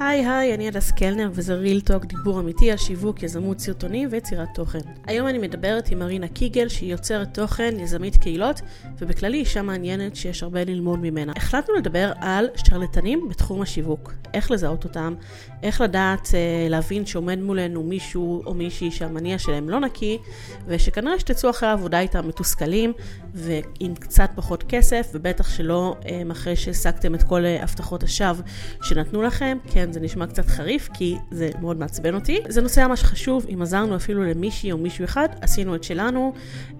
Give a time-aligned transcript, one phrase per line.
[0.00, 4.48] היי היי, אני הדס קלנר וזה ריל טוק, דיבור אמיתי על שיווק, יזמות סרטונים ויצירת
[4.54, 4.78] תוכן.
[5.06, 8.60] היום אני מדברת עם מרינה קיגל שהיא יוצרת תוכן, יזמית קהילות,
[8.98, 11.32] ובכללי אישה מעניינת שיש הרבה ללמוד ממנה.
[11.36, 14.12] החלטנו לדבר על שרלטנים בתחום השיווק.
[14.34, 15.14] איך לזהות אותם,
[15.62, 20.18] איך לדעת אה, להבין שעומד מולנו מישהו או מישהי שהמניע שלהם לא נקי,
[20.66, 22.92] ושכנראה שתצאו אחרי העבודה איתם מתוסכלים,
[23.34, 28.42] ועם קצת פחות כסף, ובטח שלא אה, אחרי שהשגתם את כל אה, הבטחות השווא
[28.82, 29.58] שנתנו לכם.
[29.70, 32.40] כן, זה נשמע קצת חריף, כי זה מאוד מעצבן אותי.
[32.48, 36.32] זה נושא ממש חשוב, אם עזרנו אפילו למישהי או מישהו אחד, עשינו את שלנו.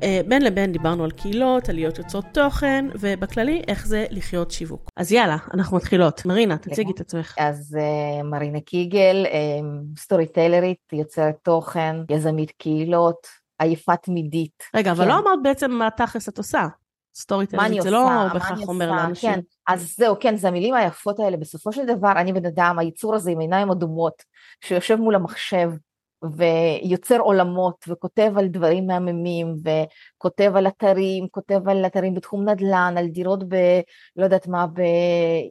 [0.02, 4.88] אה, בין לבין דיברנו על קהילות, על להיות יוצרות תוכן, ובכללי, איך זה לחיות שיווק.
[4.96, 6.26] אז יאללה, אנחנו מתחילות.
[6.26, 7.34] מרינה, תציגי את עצמך.
[7.38, 9.26] אז uh, מרינה קיגל,
[9.98, 13.26] סטורי uh, טיילרית, יוצרת תוכן, יזמית קהילות,
[13.58, 14.62] עייפה תמידית.
[14.74, 15.00] רגע, כן.
[15.00, 16.66] אבל לא אמרת בעצם מה תכלס את עושה.
[17.14, 19.30] סטורי טיילרית זה לא בהכרח אומר לאנשים.
[19.72, 21.36] אז זהו, כן, זה המילים היפות האלה.
[21.36, 24.22] בסופו של דבר, אני בן אדם, היצור הזה עם עיניים אדומות,
[24.64, 25.70] שיושב מול המחשב,
[26.36, 33.06] ויוצר עולמות, וכותב על דברים מהממים, וכותב על אתרים, כותב על אתרים בתחום נדל"ן, על
[33.08, 33.54] דירות ב...
[34.16, 34.66] לא יודעת מה,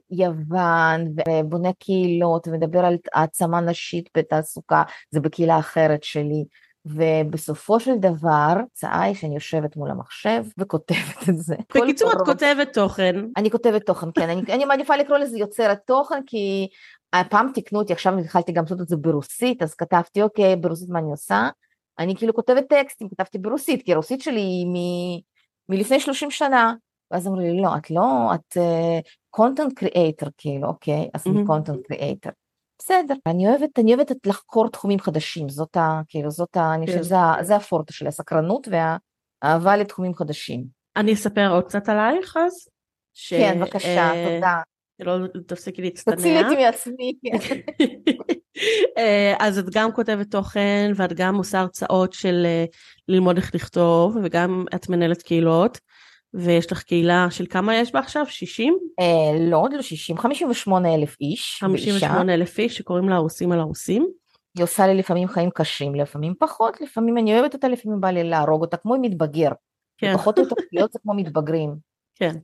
[0.09, 6.45] ביוון, ובונה קהילות, ומדבר על העצמה נשית בתעסוקה, זה בקהילה אחרת שלי.
[6.85, 11.55] ובסופו של דבר, הצעה היא שאני יושבת מול המחשב וכותבת את זה.
[11.75, 13.15] בקיצור, את כותבת תוכן.
[13.37, 14.29] אני כותבת תוכן, כן.
[14.29, 16.67] אני, אני מעדיפה לקרוא לזה יוצרת תוכן, כי
[17.13, 20.99] הפעם תיקנו אותי, עכשיו התחלתי גם לעשות את זה ברוסית, אז כתבתי, אוקיי, ברוסית מה
[20.99, 21.49] אני עושה?
[21.99, 24.75] אני כאילו כותבת טקסטים, כתבתי ברוסית, כי הרוסית שלי היא מ...
[25.69, 26.73] מלפני 30 שנה.
[27.11, 28.57] ואז אמרו לי, לא, את לא, את
[29.29, 32.29] content uh, creator, כאילו, אוקיי, אז אני content creator.
[32.79, 36.01] בסדר, אני אוהבת, אני אוהבת לחקור תחומים חדשים, זאת ה...
[36.07, 36.73] כאילו, זאת ה...
[36.73, 40.65] אני חושבת שזה זה הפורטה שלי, הסקרנות והאהבה לתחומים חדשים.
[40.95, 42.69] אני אספר עוד קצת עלייך אז?
[43.13, 43.33] ש...
[43.33, 44.61] כן, בבקשה, אה, תודה.
[44.99, 46.15] לא תפסיקי להצטנע.
[46.15, 47.59] תצילי אותי מעצמי, כן.
[49.45, 52.65] אז את גם כותבת תוכן ואת גם עושה הרצאות של אה,
[53.07, 55.77] ללמוד איך לכתוב וגם את מנהלת קהילות.
[56.33, 58.25] ויש לך קהילה של כמה יש בה עכשיו?
[58.27, 58.77] 60?
[58.99, 61.57] אה, לא, עוד לא 60, 58 אלף איש.
[61.59, 64.07] 58 אלף איש שקוראים לה הרוסים על הרוסים.
[64.57, 68.23] היא עושה לי לפעמים חיים קשים, לפעמים פחות, לפעמים אני אוהבת אותה, לפעמים בא לי
[68.23, 69.51] להרוג אותה, כמו מתבגר.
[69.97, 70.13] כן.
[70.13, 71.75] פחות או יותר להיות כמו מתבגרים.
[72.15, 72.35] כן.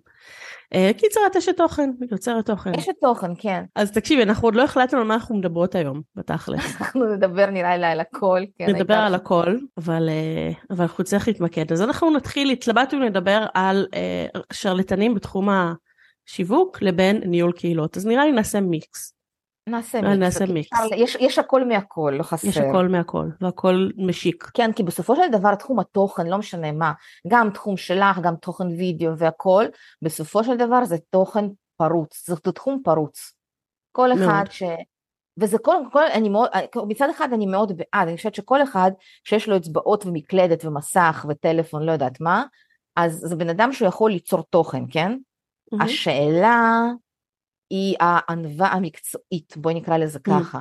[0.73, 2.75] אה, קיצר, את אשת תוכן, יוצרת תוכן.
[2.75, 3.63] אשת תוכן, כן.
[3.75, 6.61] אז תקשיבי, אנחנו עוד לא החלטנו על מה אנחנו מדברות היום, בתכלס.
[6.81, 8.41] אנחנו נדבר נראה לי על הכל.
[8.57, 11.71] כן, נדבר על הכל, אבל, אה, אבל אנחנו צריכים להתמקד.
[11.71, 17.97] אז אנחנו נתחיל, התלבטנו לדבר על אה, שרלטנים בתחום השיווק לבין ניהול קהילות.
[17.97, 19.14] אז נראה לי נעשה מיקס.
[19.69, 20.17] נעשה מיקס.
[20.17, 20.69] נעשה מיקס.
[20.95, 22.47] יש, יש הכל מהכל, לא חסר.
[22.47, 24.43] יש הכל מהכל, והכל משיק.
[24.53, 26.93] כן, כי בסופו של דבר תחום התוכן, לא משנה מה,
[27.27, 29.65] גם תחום שלך, גם תוכן וידאו והכל,
[30.01, 31.45] בסופו של דבר זה תוכן
[31.77, 33.33] פרוץ, זה תחום פרוץ.
[33.91, 34.51] כל אחד מאוד.
[34.51, 34.63] ש...
[35.39, 36.49] וזה כל, כל, אני מאוד,
[36.87, 38.91] מצד אחד אני מאוד בעד, אני חושבת שכל אחד
[39.23, 42.43] שיש לו אצבעות ומקלדת ומסך וטלפון, לא יודעת מה,
[42.95, 45.11] אז זה בן אדם שהוא יכול ליצור תוכן, כן?
[45.11, 45.83] Mm-hmm.
[45.83, 46.81] השאלה
[47.69, 50.19] היא הענווה המקצועית, בואי נקרא לזה.
[50.19, 50.59] ככה.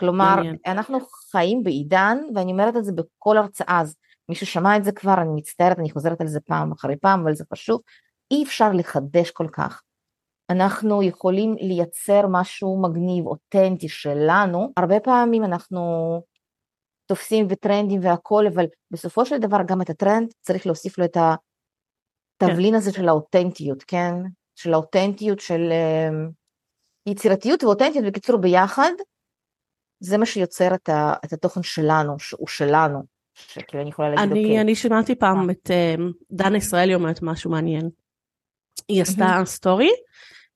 [0.00, 0.34] כלומר,
[0.66, 0.98] אנחנו
[1.30, 3.96] חיים בעידן, ואני אומרת את זה בכל הרצאה, אז
[4.28, 7.34] מי ששמע את זה כבר, אני מצטערת, אני חוזרת על זה פעם אחרי פעם, אבל
[7.34, 7.80] זה חשוב,
[8.30, 9.82] אי אפשר לחדש כל כך.
[10.50, 16.22] אנחנו יכולים לייצר משהו מגניב, אותנטי שלנו, הרבה פעמים אנחנו
[17.06, 21.16] תופסים וטרנדים והכל, אבל בסופו של דבר גם את הטרנד צריך להוסיף לו את
[22.42, 22.76] התבלין כן.
[22.76, 24.14] הזה של האותנטיות, כן?
[24.56, 26.30] של האותנטיות, של אמ,
[27.06, 28.92] יצירתיות ואותנטיות, בקיצור ביחד,
[30.00, 33.02] זה מה שיוצר את, ה, את התוכן שלנו, שהוא שלנו,
[33.34, 34.60] שכאילו אני יכולה להגיד אני, אוקיי.
[34.60, 37.90] אני שמעתי פעם את אמ, דנה ישראלי אומרת משהו מעניין.
[38.88, 39.90] היא עשתה סטורי,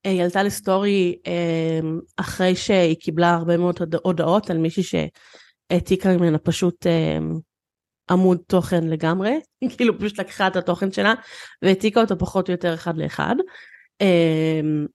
[0.07, 6.39] אה, היא עלתה לסטורי אמ, אחרי שהיא קיבלה הרבה מאוד הודעות על מישהי שהעתיקה ממנה
[6.39, 6.87] פשוט
[8.11, 9.41] עמוד תוכן לגמרי,
[9.77, 11.15] כאילו פשוט לקחה את התוכן שלה
[11.63, 13.37] והעתיקה אותו פחות או יותר אחד לאחד.
[14.01, 14.87] אמ,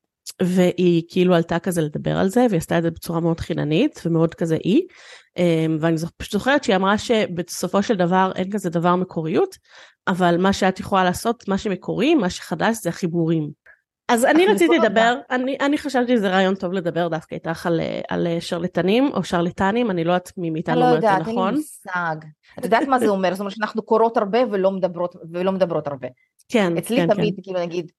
[0.42, 4.36] והיא כאילו עלתה כזה לדבר על זה והיא עשתה את זה בצורה מאוד חיננית ומאוד
[4.36, 4.82] כזה אי
[5.38, 9.58] אמ, ואני פשוט זוכרת שהיא אמרה שבסופו של דבר אין כזה דבר מקוריות
[10.08, 13.66] אבל מה שאת יכולה לעשות מה שמקורי מה שחדש זה החיבורים.
[14.08, 18.28] אז אני רציתי לדבר אני, אני חשבתי שזה רעיון טוב לדבר דווקא איתך על, על
[18.40, 21.16] שרלטנים או שרלטנים אני לא יודעת מי מאיתנו אומרת זה נכון.
[21.16, 22.16] לא יודעת אין לי מושג.
[22.60, 26.08] את יודעת מה זה אומר זאת אומרת שאנחנו קוראות הרבה ולא מדברות ולא מדברות הרבה.
[26.50, 27.42] כן אצלי כן, תמיד כן.
[27.44, 27.92] כאילו נגיד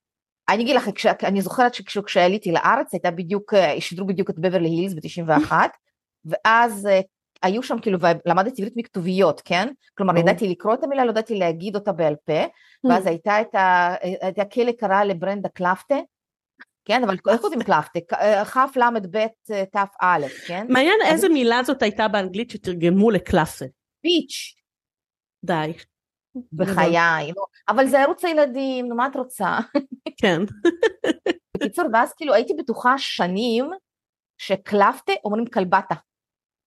[0.48, 4.68] אני אגיד לך, כש, אני זוכרת שכשעליתי לארץ הייתה בדיוק, אה, שידרו בדיוק את בברלי
[4.68, 5.52] הילס ב-91,
[6.24, 7.04] ואז uh,
[7.42, 9.68] היו שם כאילו, ולמדתי עברית מכתוביות, כן?
[9.96, 12.44] כלומר, ידעתי לקרוא את המילה, לא ידעתי להגיד אותה בעל פה,
[12.84, 13.94] ואז הייתה את ה...
[14.00, 15.96] הייתה כלא קרה לברנדה קלפטה,
[16.84, 18.00] כן, אבל איך כותבים קלפטה?
[18.44, 19.26] כ' ל"ב
[19.72, 20.66] ת"א, כן?
[20.68, 23.64] מעניין איזה מילה זאת הייתה באנגלית שתרגמו לקלאפה.
[24.02, 24.54] פיץ'.
[25.44, 25.72] די.
[26.52, 27.32] בחיי,
[27.68, 29.58] אבל זה ערוץ הילדים, נו מה את רוצה?
[30.16, 30.40] כן.
[31.56, 33.70] בקיצור, ואז כאילו הייתי בטוחה שנים
[34.38, 35.94] שקלפטה אומרים קלבטה.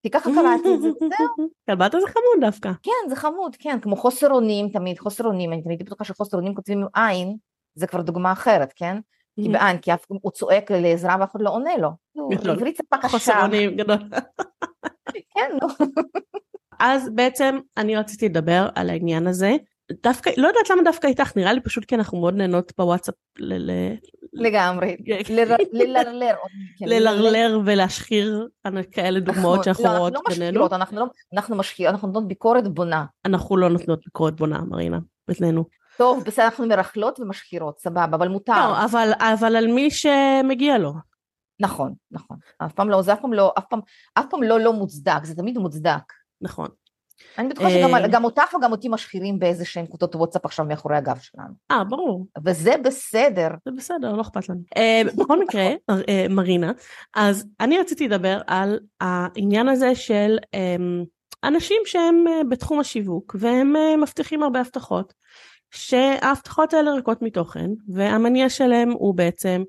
[0.03, 1.49] כי ככה קראתי את זה, וזהו.
[1.67, 2.71] קלבטה זה חמוד דווקא.
[2.83, 6.55] כן, זה חמוד, כן, כמו חוסר אונים תמיד, חוסר אונים, אני תמיד בטוחה שחוסר אונים
[6.55, 7.37] כותבים עם עין,
[7.75, 8.97] זה כבר דוגמה אחרת, כן?
[9.43, 11.89] כי בעין, כי הוא צועק לעזרה ואף אחד לא עונה לו.
[12.49, 13.07] עברית זה פקשה.
[13.07, 13.97] חוסר אונים גדול.
[15.33, 15.67] כן, נו.
[16.79, 19.55] אז בעצם אני רציתי לדבר על העניין הזה.
[20.03, 23.15] דווקא, לא יודעת למה דווקא איתך, נראה לי פשוט כי אנחנו מאוד נהנות בוואטסאפ
[24.33, 24.97] לגמרי,
[25.71, 26.35] ללרלר.
[26.81, 28.47] ללרלר ולהשחיר
[28.91, 30.67] כאלה דוגמאות שאנחנו רואות בינינו.
[31.33, 33.05] אנחנו משחירות, אנחנו נותנות ביקורת בונה.
[33.25, 35.65] אנחנו לא נותנות ביקורת בונה, מרינה, בינינו.
[35.97, 38.69] טוב, בסדר, אנחנו מרכלות ומשחירות, סבבה, אבל מותר.
[38.69, 40.93] לא, אבל, אבל על מי שמגיע לו.
[41.59, 42.37] נכון, נכון.
[42.57, 43.79] אף פעם לא, זה אף פעם לא, אף פעם,
[44.13, 46.13] אף פעם לא לא מוצדק, זה תמיד מוצדק.
[46.41, 46.67] נכון.
[47.37, 51.53] אני בטוחה שגם אותך וגם אותי משחירים באיזה שהן קבוצות וואטסאפ עכשיו מאחורי הגב שלנו.
[51.71, 52.25] אה, ברור.
[52.45, 53.47] וזה בסדר.
[53.65, 54.59] זה בסדר, לא אכפת לנו.
[55.17, 55.69] בכל מקרה,
[56.29, 56.71] מרינה,
[57.15, 60.37] אז אני רציתי לדבר על העניין הזה של
[61.43, 65.13] אנשים שהם בתחום השיווק, והם מבטיחים הרבה הבטחות,
[65.71, 69.63] שההבטחות האלה ריקות מתוכן, והמניע שלהם הוא בעצם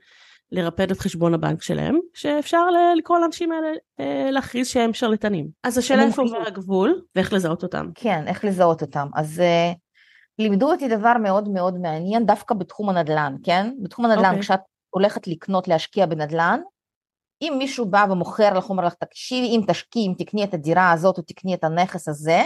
[0.53, 2.67] לרפד את חשבון הבנק שלהם, שאפשר
[2.99, 3.69] לקרוא לאנשים האלה
[4.01, 5.49] אה, להכריז שהם שרלטנים.
[5.65, 7.91] אז השאלה איפה עובר הגבול ואיך לזהות אותם.
[7.95, 9.09] כן, איך לזהות אותם.
[9.15, 9.77] אז uh,
[10.39, 13.71] לימדו אותי דבר מאוד מאוד מעניין דווקא בתחום הנדל"ן, כן?
[13.83, 14.29] בתחום הנדל"ן, okay.
[14.29, 14.41] אוקיי.
[14.41, 14.61] כשאת
[14.91, 16.61] הולכת לקנות, להשקיע בנדל"ן,
[17.43, 21.19] אם מישהו בא ומוכר לך, אומר לך, תקשיבי, אם תשקיעי, אם תקני את הדירה הזאת
[21.19, 22.43] או תקני את הנכס הזה,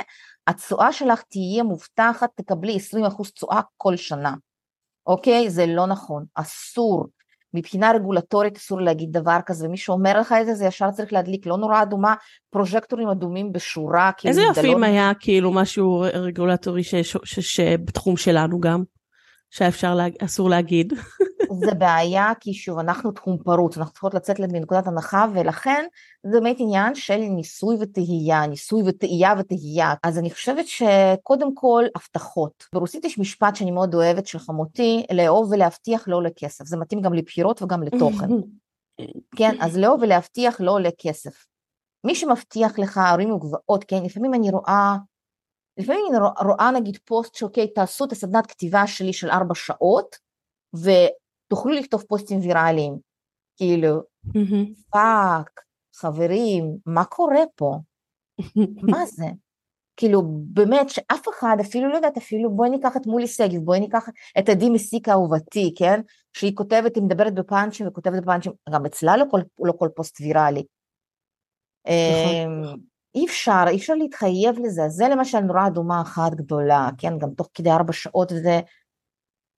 [0.46, 2.78] התשואה שלך תהיה מובטחת, תקבלי
[3.08, 4.34] 20% תשואה כל שנה.
[5.06, 5.50] אוקיי?
[5.50, 7.06] זה לא נכון, אסור.
[7.54, 11.46] מבחינה רגולטורית אסור להגיד דבר כזה, ומי שאומר לך את זה, זה ישר צריך להדליק,
[11.46, 12.14] לא נורא אדומה,
[12.50, 14.10] פרוז'קטורים אדומים בשורה.
[14.16, 16.82] כאילו איזה יופי אם היה כאילו משהו רגולטורי
[17.24, 18.82] שבתחום שלנו גם,
[19.54, 20.92] שאפשר, לה, אסור להגיד.
[21.64, 25.84] זה בעיה, כי שוב, אנחנו תחום פרוץ, אנחנו צריכות לצאת מנקודת הנחה, ולכן
[26.22, 29.94] זה באמת עניין של ניסוי וטהייה, ניסוי וטעייה וטהייה.
[30.02, 32.64] אז אני חושבת שקודם כל, הבטחות.
[32.72, 36.64] ברוסית יש משפט שאני מאוד אוהבת של חמותי, לאהוב ולהבטיח לא עולה כסף.
[36.64, 38.28] זה מתאים גם לבחירות וגם לתוכן.
[39.38, 41.46] כן, אז לאהוב ולהבטיח לא עולה כסף.
[42.06, 44.96] מי שמבטיח לך ערים וגבעות, כן, לפעמים אני רואה
[45.78, 50.16] לפעמים אני רואה נגיד פוסט שאוקיי, תעשו את הסדנת כתיבה שלי של ארבע שעות,
[50.74, 52.98] ותוכלו לכתוב פוסטים ויראליים.
[53.56, 54.00] כאילו,
[54.90, 55.60] fuck,
[55.96, 57.76] חברים, מה קורה פה?
[58.82, 59.26] מה זה?
[59.96, 64.08] כאילו, באמת, שאף אחד, אפילו לא יודעת, אפילו בואי ניקח את מולי שגב, בואי ניקח
[64.38, 66.00] את עדי מסיק אהובתי, כן?
[66.32, 70.64] שהיא כותבת, היא מדברת בפאנצ'ים וכותבת בפאנצ'ים, גם אצלה לא כל, לא כל פוסט ויראלי.
[71.86, 72.80] נכון.
[73.14, 77.30] אמ, אי אפשר, אי אפשר להתחייב לזה, זה למשל נורה אדומה אחת גדולה, כן, גם
[77.30, 78.60] תוך כדי ארבע שעות וזה,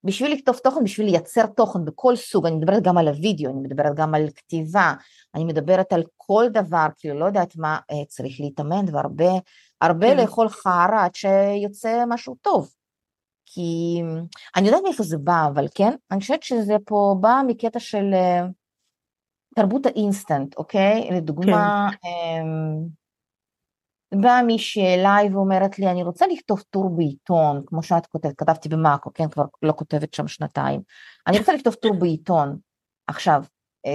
[0.03, 3.95] בשביל לכתוב תוכן, בשביל לייצר תוכן בכל סוג, אני מדברת גם על הוידאו, אני מדברת
[3.95, 4.93] גם על כתיבה,
[5.35, 9.31] אני מדברת על כל דבר, כאילו לא יודעת מה, אה, צריך להתאמן והרבה,
[9.81, 10.17] הרבה כן.
[10.17, 12.73] לאכול חרא עד שיוצא משהו טוב.
[13.45, 14.01] כי
[14.55, 18.45] אני יודעת מאיפה זה בא, אבל כן, אני חושבת שזה פה בא מקטע של אה,
[19.55, 21.09] תרבות האינסטנט, אוקיי?
[21.11, 22.45] לדוגמה, כן.
[24.15, 29.13] באה מישהי אליי ואומרת לי, אני רוצה לכתוב טור בעיתון, כמו שאת כותבת, כתבתי במאקו,
[29.13, 30.81] כן, כבר לא כותבת שם שנתיים.
[31.27, 32.57] אני רוצה לכתוב טור בעיתון.
[33.07, 33.43] עכשיו,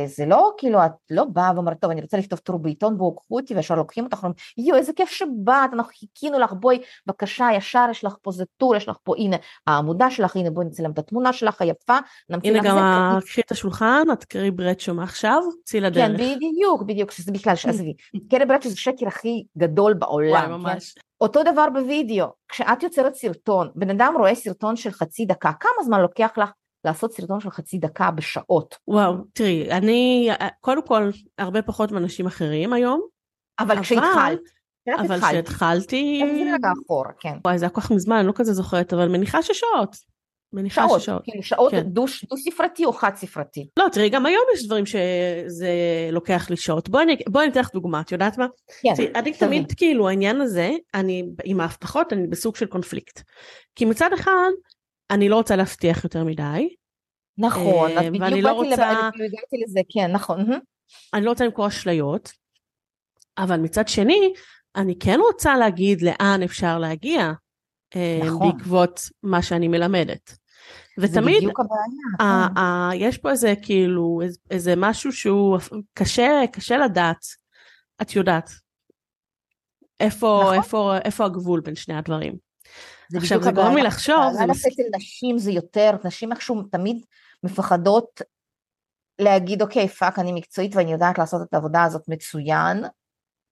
[0.06, 3.36] זה לא כאילו את לא באה ואומרת טוב אני רוצה לכתוב טור בעיתון בואו קחו
[3.36, 7.86] אותי וישר לוקחים אותך אומרים יואו איזה כיף שבאת אנחנו חיכינו לך בואי בבקשה ישר
[7.90, 10.98] יש לך פה זה טור יש לך פה הנה העמודה שלך הנה בואי נצלם את
[10.98, 11.98] התמונה שלך היפה
[12.44, 16.06] הנה גם קחי את השולחן את קרי ברצ'ו מעכשיו צאי לדרך.
[16.06, 17.94] כן בדיוק בדיוק שזה בכלל עזבי
[18.30, 20.64] קרי ברצ'ו זה שקר הכי גדול בעולם.
[20.66, 20.78] כן?
[21.20, 26.00] אותו דבר בווידאו כשאת יוצרת סרטון בן אדם רואה סרטון של חצי דקה כמה זמן
[26.00, 26.50] לוקח לך
[26.84, 28.78] לעשות סרטון של חצי דקה בשעות.
[28.88, 33.00] וואו, תראי, אני, קודם כל, הרבה פחות מאנשים אחרים היום.
[33.58, 34.40] אבל כשהתחלת,
[34.98, 36.22] אבל כשהתחלתי...
[36.24, 37.36] תחזרי רגע אחורה, כן.
[37.44, 40.12] וואי, זה היה כל כך מזמן, אני לא כזה זוכרת, אבל מניחה ששעות.
[40.54, 41.22] מניחה שעות, שעות.
[41.24, 41.82] כאילו שעות כן.
[41.82, 43.68] דו, דו ספרתי או חד ספרתי.
[43.78, 45.70] לא, תראי, גם היום יש דברים שזה
[46.12, 46.88] לוקח לי שעות.
[46.88, 48.46] בואי אני, בוא אני אתן לך דוגמה, את יודעת מה?
[48.82, 48.94] כן.
[48.96, 53.22] תראי, אני תמיד, כאילו, העניין הזה, אני, עם ההבטחות, אני בסוג של קונפליקט.
[53.74, 54.50] כי מצד אחד,
[55.12, 56.74] אני לא רוצה להבטיח יותר מדי.
[57.38, 58.90] נכון, אז אה, בדיוק באתי לא רוצה...
[59.00, 60.46] הגעתי לזה, כן, נכון.
[61.14, 62.32] אני לא רוצה למכור אשליות,
[63.38, 64.32] אבל מצד שני,
[64.76, 67.32] אני כן רוצה להגיד לאן אפשר להגיע
[67.96, 68.52] אה, נכון.
[68.52, 70.38] בעקבות מה שאני מלמדת.
[70.98, 72.48] ותמיד, בדיוק הבעיה.
[72.54, 73.06] כן.
[73.06, 75.58] יש פה איזה כאילו, איזה משהו שהוא
[75.94, 77.26] קשה, קשה לדעת.
[78.02, 78.50] את יודעת.
[80.00, 80.54] איפה, נכון.
[80.54, 82.36] איפה, איפה הגבול בין שני הדברים.
[83.12, 84.32] זה עכשיו זה גורם לי לחשוב.
[84.32, 87.04] זה אצל נשים זה יותר, נשים איכשהו תמיד
[87.42, 88.20] מפחדות
[89.18, 92.84] להגיד אוקיי fuck אני מקצועית ואני יודעת לעשות את העבודה הזאת מצוין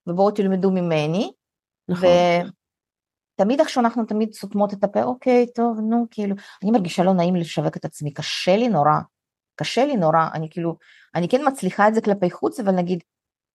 [0.06, 1.32] ובואו תלמדו ממני.
[1.88, 2.08] נכון.
[3.38, 7.36] ותמיד איך שאנחנו תמיד סותמות את הפה אוקיי טוב נו כאילו אני מרגישה לא נעים
[7.36, 8.98] לשווק את עצמי קשה לי נורא
[9.56, 10.76] קשה לי נורא אני כאילו
[11.14, 13.02] אני כן מצליחה את זה כלפי חוץ אבל נגיד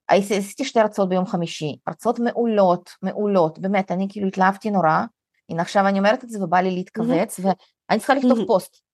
[0.07, 5.03] עשיתי שתי הרצאות ביום חמישי הרצאות מעולות מעולות באמת אני כאילו התלהבתי נורא
[5.49, 8.85] הנה עכשיו אני אומרת את זה ובא לי להתכווץ ואני צריכה לכתוב פוסט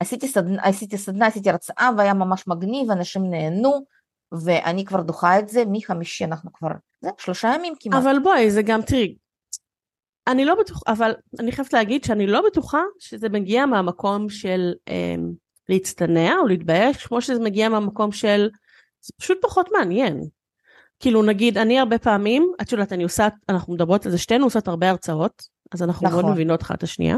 [0.00, 3.84] עשיתי סדנה, עשיתי סדנה, עשיתי הרצאה והיה ממש מגניב, אנשים נהנו,
[4.44, 6.68] ואני כבר דוחה את זה, מחמישי אנחנו כבר,
[7.00, 8.02] זה שלושה ימים כמעט.
[8.02, 9.16] אבל בואי, זה גם, תראי,
[10.26, 15.14] אני לא בטוחה, אבל אני חייבת להגיד שאני לא בטוחה שזה מגיע מהמקום של אה,
[15.68, 18.48] להצטנע או להתבייש, כמו שזה מגיע מהמקום של,
[19.00, 20.20] זה פשוט פחות מעניין.
[21.00, 24.68] כאילו נגיד, אני הרבה פעמים, את יודעת, אני עושה, אנחנו מדברות על זה, שתינו עושות
[24.68, 26.22] הרבה הרצאות, אז אנחנו נכון.
[26.22, 27.16] מאוד מבינות אחת את השנייה.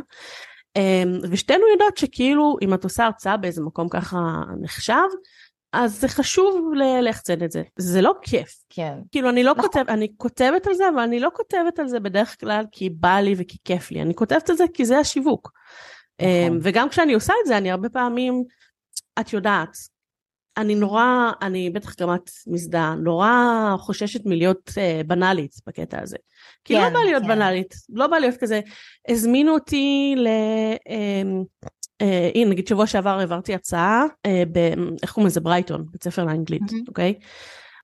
[0.77, 4.19] אמ, ושתינו יודעות שכאילו אם את עושה הרצאה באיזה מקום ככה
[4.61, 5.09] נחשב,
[5.73, 8.55] אז זה חשוב ליחצן את זה, זה לא כיף.
[8.71, 8.99] כן.
[9.13, 9.65] כאילו אני לא נכון.
[9.65, 13.17] כותבת, אני כותבת על זה, אבל אני לא כותבת על זה בדרך כלל כי בא
[13.21, 15.53] לי וכי כיף לי, אני כותבת על זה כי זה השיווק.
[16.21, 16.59] אמ, נכון.
[16.63, 18.45] וגם כשאני עושה את זה, אני הרבה פעמים,
[19.21, 19.77] את יודעת,
[20.57, 23.31] אני נורא, אני בטח גם את מזדהה, נורא
[23.79, 26.17] חוששת מלהיות אה, בנאלית בקטע הזה.
[26.65, 27.29] כי לא כן, לא בא להיות כן.
[27.29, 28.61] בנאלית, לא בא להיות כזה,
[29.09, 30.27] הזמינו אותי ל...
[30.27, 31.23] אה,
[32.03, 34.59] אה, הנה, נגיד שבוע שעבר העברתי הצעה, אה, ב...
[35.03, 35.41] איך קוראים לזה?
[35.41, 36.89] ברייטון, בית ספר לאנגלית, mm-hmm.
[36.89, 37.15] אוקיי?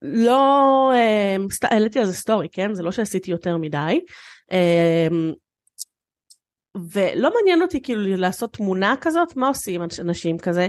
[0.02, 1.64] לא, אה, סת...
[1.64, 2.74] העליתי על זה סטורי, כן?
[2.74, 4.00] זה לא שעשיתי יותר מדי.
[4.52, 5.08] אה,
[6.92, 10.66] ולא מעניין אותי כאילו לעשות תמונה כזאת, מה עושים אנשים כזה?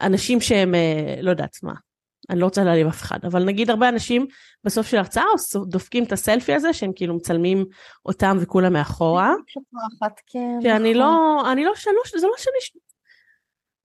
[0.00, 1.72] אנשים שהם, אה, לא יודעת מה,
[2.30, 4.26] אני לא רוצה להעליב אף אחד, אבל נגיד הרבה אנשים
[4.64, 5.24] בסוף של הרצאה
[5.66, 7.64] דופקים את הסלפי הזה שהם כאילו מצלמים
[8.06, 9.34] אותם וכולם מאחורה.
[10.26, 11.50] כן, שאני לא, נכון.
[11.50, 11.72] אני לא,
[12.16, 12.80] זה לא שאני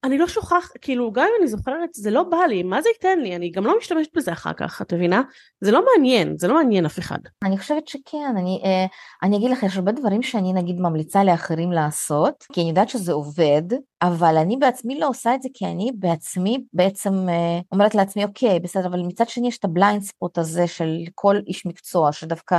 [0.06, 3.20] אני לא שוכח, כאילו גם אם אני זוכרת זה לא בא לי, מה זה ייתן
[3.20, 3.36] לי?
[3.36, 5.22] אני גם לא משתמשת בזה אחר כך, את מבינה?
[5.62, 7.18] זה לא מעניין, זה לא מעניין אף אחד.
[7.44, 8.86] אני חושבת שכן, אני, אה,
[9.24, 13.14] אני אגיד לך, יש הרבה דברים שאני נגיד ממליצה לאחרים לעשות, כי אני יודעת שזה
[13.14, 13.64] עובד,
[14.02, 18.60] אבל אני בעצמי לא עושה את זה כי אני בעצמי בעצם אה, אומרת לעצמי, אוקיי,
[18.60, 22.58] בסדר, אבל מצד שני יש את ה blind spot הזה של כל איש מקצוע, שדווקא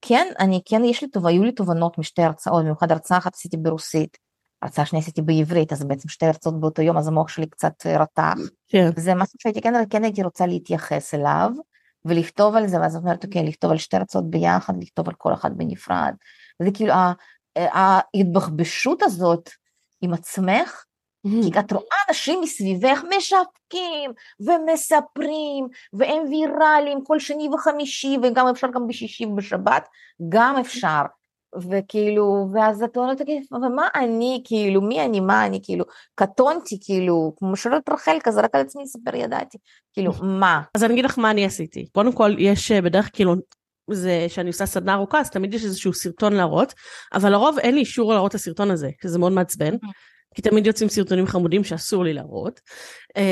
[0.00, 4.24] כן, אני כן, יש לי, היו לי תובנות משתי הרצאות, במיוחד הרצאה אחת עשיתי ברוסית.
[4.64, 8.34] הרצאה שנייה עשיתי בעברית, אז בעצם שתי הרצאות באותו יום, אז המוח שלי קצת רתח.
[8.68, 8.90] כן.
[8.96, 11.50] זה משהו שהייתי כן, כן הייתי רוצה להתייחס אליו,
[12.04, 15.52] ולכתוב על זה, ואז אומרת, אוקיי, לכתוב על שתי הרצאות ביחד, לכתוב על כל אחת
[15.52, 16.14] בנפרד.
[16.62, 16.94] זה כאילו
[17.56, 19.50] ההתבחבשות הזאת
[20.00, 20.84] עם עצמך,
[21.22, 28.86] כי את רואה אנשים מסביבך משווקים ומספרים והם ויראליים כל שני וחמישי וגם אפשר גם
[28.86, 29.88] בשישי ובשבת,
[30.28, 31.02] גם אפשר.
[31.70, 33.20] וכאילו, ואז את אומרת,
[33.52, 35.84] ומה אני, כאילו, מי אני, מה אני, כאילו,
[36.14, 39.58] קטונתי, כאילו, כמו שואלת רחל כזה, רק על עצמי לספר ידעתי,
[39.92, 40.62] כאילו, מה?
[40.74, 41.86] אז אני אגיד לך מה אני עשיתי.
[41.92, 43.34] קודם כל, יש אה, בדרך כאילו,
[43.90, 46.74] זה שאני עושה סדנה ארוכה, אז תמיד יש איזשהו סרטון להראות,
[47.14, 49.74] אבל לרוב אין לי אישור להראות את הסרטון הזה, שזה מאוד מעצבן.
[50.34, 52.60] כי תמיד יוצאים סרטונים חמודים שאסור לי להראות.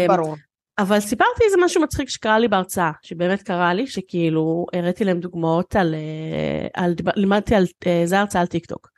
[0.08, 0.36] ברור.
[0.82, 5.76] אבל סיפרתי איזה משהו מצחיק שקרה לי בהרצאה, שבאמת קרה לי, שכאילו הראיתי להם דוגמאות
[5.76, 8.88] על, אה, על לימדתי על, אה, זה הרצאה על טיק טוק.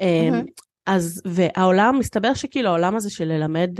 [0.00, 0.44] Mm-hmm.
[0.86, 3.70] אז, והעולם, מסתבר שכאילו העולם הזה של ללמד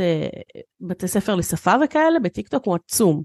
[0.80, 3.22] בתי ספר לשפה וכאלה בטיק טוק הוא עצום.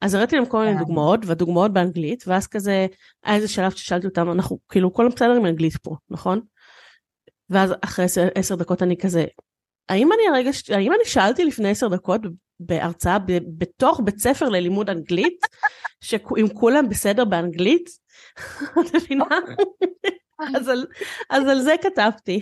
[0.00, 0.78] אז הראיתי להם כל מיני כן.
[0.78, 2.86] דוגמאות, והדוגמאות באנגלית, ואז כזה,
[3.24, 6.40] היה איזה שלב ששאלתי אותם, אנחנו כאילו כולם בסדר עם אנגלית פה, נכון?
[7.50, 9.24] ואז אחרי עשר דקות אני כזה,
[9.88, 12.20] האם אני הרגע, האם אני שאלתי לפני עשר דקות
[12.60, 13.18] בהרצאה
[13.58, 15.46] בתוך בית ספר ללימוד אנגלית,
[16.04, 17.90] שאם כולם בסדר באנגלית,
[18.80, 19.24] את מבינה?
[20.56, 20.86] אז, על,
[21.30, 22.40] אז על זה כתבתי.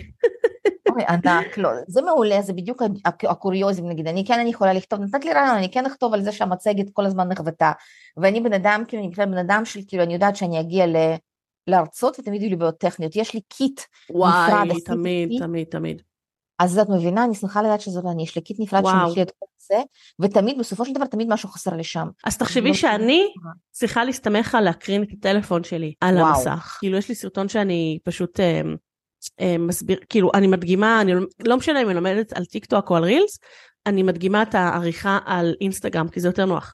[0.89, 2.81] אוי, ענק, לא, זה מעולה, זה בדיוק
[3.23, 6.31] הקוריוזים, נגיד, אני כן אני יכולה לכתוב, נתת לי רעיון, אני כן אכתוב על זה
[6.31, 7.71] שהמצגת כל הזמן נכבתה,
[8.17, 10.95] ואני בן אדם, כאילו, אני בכלל בן אדם של, כאילו, אני יודעת שאני אגיע ל...
[11.67, 14.21] להרצות ותמיד יהיו לי בעיות טכניות, יש לי kit נפרד.
[14.21, 16.01] וואי, תמיד, תמיד, תמיד.
[16.59, 19.45] אז את מבינה, אני שמחה לדעת שזאת אני, יש לי kit נפרד שמכיל את כל
[19.67, 19.81] זה,
[20.19, 22.07] ותמיד, בסופו של דבר, תמיד משהו חסר לי שם.
[22.23, 23.33] אז תחשבי לא שאני
[23.71, 26.27] צריכה להסתמך על להקרין את הטלפון שלי על וואו.
[26.27, 26.77] המסך.
[26.79, 28.61] כאילו, יש לי סרטון שאני פשוט אה,
[29.39, 31.13] אה, מסביר, כאילו, אני מדגימה, אני
[31.45, 33.39] לא משנה אם אני לומדת על טיק טוק או על רילס,
[33.85, 36.73] אני מדגימה את העריכה על אינסטגרם, כי זה יותר נוח.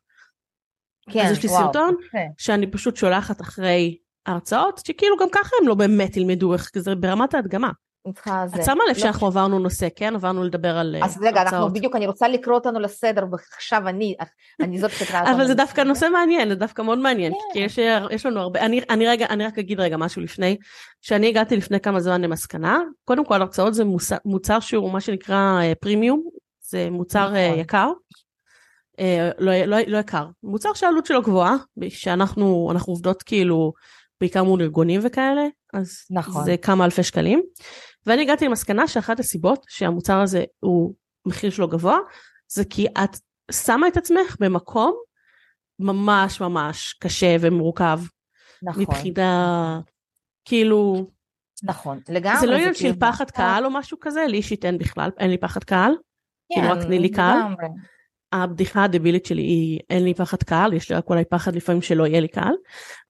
[1.12, 2.18] כן, אז יש לי וואו, סרטון okay.
[2.38, 7.34] שאני פשוט שולחת אחרי ההרצאות, שכאילו גם ככה הם לא באמת ילמדו איך זה ברמת
[7.34, 7.72] ההדגמה.
[8.06, 8.62] אני צריכה זה.
[8.62, 10.16] את שמה לב לא שאנחנו עברנו נושא, כן?
[10.16, 11.74] עברנו לדבר על אה, אז רגע, אנחנו הרצאות.
[11.74, 14.16] בדיוק, אני רוצה לקרוא אותנו לסדר, ועכשיו אני,
[14.62, 15.36] אני זאת שתקרא אותנו.
[15.36, 15.82] אבל זה דווקא.
[15.82, 17.40] נושא מעניין, זה דווקא מאוד מעניין, כן.
[17.54, 17.80] כי יש,
[18.12, 20.58] יש לנו הרבה, אני, אני רגע, אני רק אגיד רגע משהו לפני,
[21.02, 25.62] שאני הגעתי לפני כמה זמן למסקנה, קודם כל הרצאות זה מוצר, מוצר שהוא מה שנקרא
[25.80, 26.30] פרימיום,
[26.62, 27.60] זה מוצר אה, נכון.
[27.60, 27.92] יקר,
[29.00, 31.56] אה, לא, לא, לא יקר, מוצר שהעלות שלו גבוהה,
[31.90, 33.74] שאנחנו אנחנו עובדות כאילו
[34.22, 36.46] בעיקר מול ארגונים וכאלה, אז נכון.
[36.46, 37.42] זה כמה אלפי שקלים,
[38.10, 40.94] ואני הגעתי למסקנה שאחת הסיבות שהמוצר הזה הוא,
[41.26, 41.98] מחיר שלו גבוה,
[42.48, 43.18] זה כי את
[43.52, 44.96] שמה את עצמך במקום
[45.80, 48.00] ממש ממש קשה ומורכב
[48.64, 49.80] נכון, מבחינה
[50.46, 51.08] כאילו
[51.64, 52.40] נכון, לגמרי.
[52.40, 55.10] זה לא עניין כאילו של פחד מוצר- קהל או משהו כזה לי אישית אין בכלל
[55.18, 55.92] אין לי פחד קהל
[56.54, 57.38] כאילו, רק תני לי כן, קהל.
[57.40, 57.68] לגמרי.
[58.32, 62.08] הבדיחה הדבילית שלי היא אין לי פחד קהל יש לי רק אולי פחד לפעמים שלא
[62.08, 62.54] יהיה לי קהל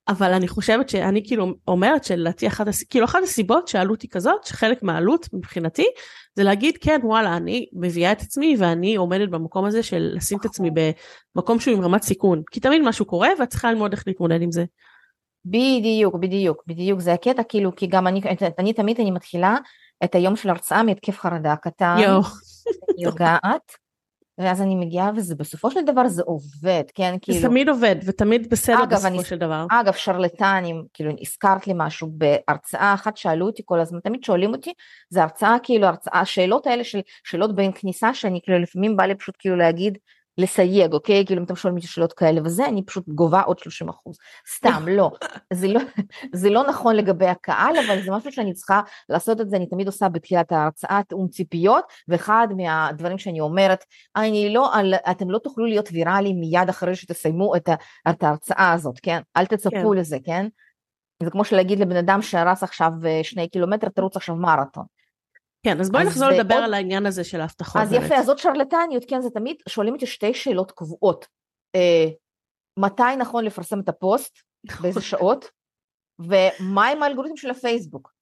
[0.07, 2.67] אבל אני חושבת שאני כאילו אומרת שלדעתי אחת.
[2.89, 5.85] כאילו אחת הסיבות שהעלות היא כזאת שחלק מהעלות מבחינתי
[6.35, 10.45] זה להגיד כן וואלה אני מביאה את עצמי ואני עומדת במקום הזה של לשים את
[10.45, 10.69] עצמי
[11.35, 14.51] במקום שהוא עם רמת סיכון כי תמיד משהו קורה ואת צריכה ללמוד איך להתמודד עם
[14.51, 14.65] זה.
[15.45, 18.21] בדיוק, בדיוק, בדיוק, זה הקטע, כאילו, כי גם אני,
[18.59, 19.57] אני תמיד, אני מתחילה
[20.03, 22.21] את היום של הרצאה מהתקף חרדה קטן, יואו.
[24.39, 28.49] ואז אני מגיעה, וזה בסופו של דבר זה עובד, כן, זה כאילו, תמיד עובד ותמיד
[28.49, 29.65] בסדר אגב, בסופו אני- של דבר.
[29.71, 34.73] אגב, שרלטנים, כאילו, הזכרת לי משהו, בהרצאה אחת שאלו אותי כל הזמן, תמיד שואלים אותי,
[35.09, 39.15] זה הרצאה, כאילו, הרצאה, השאלות האלה של שאלות בין כניסה, שאני כאילו, לפעמים בא לי
[39.15, 39.97] פשוט כאילו להגיד,
[40.39, 41.25] לסייג, אוקיי?
[41.25, 44.17] כאילו אם אתם שואלים אותי שאלות כאלה וזה, אני פשוט גובה עוד 30 אחוז.
[44.55, 45.11] סתם, לא.
[45.53, 45.79] זה לא.
[46.33, 49.87] זה לא נכון לגבי הקהל, אבל זה משהו שאני צריכה לעשות את זה, אני תמיד
[49.87, 53.83] עושה בתחילת ההרצאה תאום ציפיות, ואחד מהדברים שאני אומרת,
[54.15, 57.75] אני לא, על, אתם לא תוכלו להיות ויראליים מיד אחרי שתסיימו את, ה,
[58.09, 59.21] את ההרצאה הזאת, כן?
[59.37, 59.97] אל תצפו כן.
[59.99, 60.47] לזה, כן?
[61.23, 64.83] זה כמו שלהגיד לבן אדם שרץ עכשיו אה, שני קילומטר, תרוץ עכשיו מרתון.
[65.65, 67.81] כן, אז בואי נחזור לדבר עוד- על העניין הזה של ההבטחות.
[67.81, 68.05] אז באמת.
[68.05, 71.25] יפה, אז זאת שרלטניות, כן, זה תמיד, שואלים אותי שתי שאלות קבועות.
[71.75, 72.05] אה,
[72.79, 74.39] מתי נכון לפרסם את הפוסט,
[74.81, 75.45] באיזה שעות,
[76.19, 78.13] ומה עם האלגוריתם של הפייסבוק.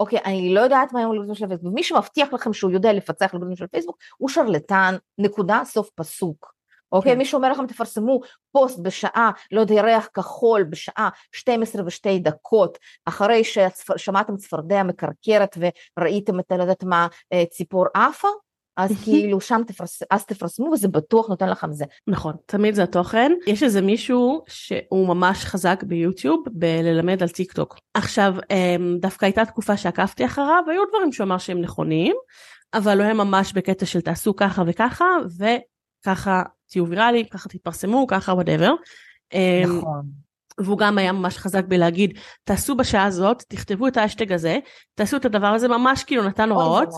[0.00, 3.34] אוקיי, אני לא יודעת מה עם האלגוריתם של הפייסבוק, מי שמבטיח לכם שהוא יודע לפצח
[3.34, 6.52] אלגוריתם של פייסבוק, הוא שרלטן, נקודה, סוף פסוק.
[6.92, 7.18] אוקיי, כן.
[7.18, 8.20] מי שאומר לכם תפרסמו
[8.52, 15.58] פוסט בשעה, לא יודע, ירח כחול, בשעה 12 ושתי דקות, אחרי ששמעתם צפרדע מקרקרת
[15.98, 18.28] וראיתם את, לא יודעת מה, אה, ציפור עפה,
[18.76, 21.84] אז כאילו שם תפרס, אז תפרסמו וזה בטוח נותן לכם זה.
[22.06, 23.32] נכון, תמיד זה התוכן.
[23.46, 27.78] יש איזה מישהו שהוא ממש חזק ביוטיוב בללמד על טיק טוק.
[27.94, 32.16] עכשיו, אמ, דווקא הייתה תקופה שעקבתי אחריו, היו דברים שהוא אמר שהם נכונים,
[32.74, 35.06] אבל הוא היה ממש בקטע של תעשו ככה וככה,
[35.38, 38.74] וככה תהיו ויראליים, ככה תתפרסמו, ככה וואטאבר.
[39.66, 40.02] נכון.
[40.58, 44.58] והוא גם היה ממש חזק בלהגיד, תעשו בשעה הזאת, תכתבו את האשטג הזה,
[44.94, 46.88] תעשו את הדבר הזה, ממש כאילו נתן הוראות.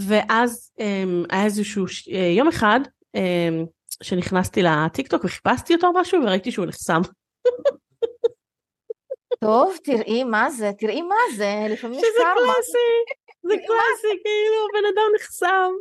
[0.00, 2.08] ואז um, היה איזשהו ש...
[2.08, 2.80] uh, יום אחד
[3.16, 3.66] um,
[4.02, 7.00] שנכנסתי לטיק טוק וחיפשתי אותו או משהו וראיתי שהוא נחסם.
[9.40, 12.22] טוב, תראי מה זה, תראי מה זה, לפעמים יש שזה.
[12.34, 12.92] קלאסי,
[13.42, 15.72] זה קלאסי, כאילו הבן אדם נחסם.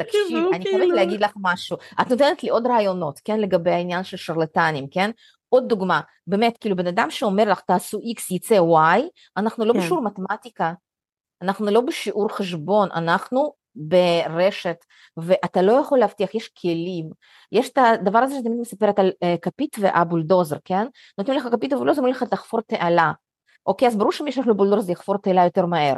[0.00, 1.76] תקשיב, אני חייבת כאילו- להגיד לך משהו.
[2.00, 5.10] את נותנת לי עוד רעיונות, כן, לגבי העניין של שרלטנים, כן?
[5.48, 9.00] עוד דוגמה, באמת, כאילו בן אדם שאומר לך תעשו X יצא Y,
[9.36, 9.78] אנחנו לא כן.
[9.78, 10.72] בשיעור מתמטיקה,
[11.42, 14.76] אנחנו לא בשיעור חשבון, אנחנו ברשת,
[15.16, 17.10] ואתה לא יכול להבטיח, יש כלים.
[17.52, 20.86] יש את הדבר הזה שאני תמיד מספרת על uh, כפית והבולדוזר, כן?
[21.18, 23.12] נותנים לך כפית ובולדוזר, אומרים לך תחפור תעלה.
[23.66, 25.94] אוקיי, אז ברור שמי שיש לו בולדוזר זה יחפור תעלה יותר מהר,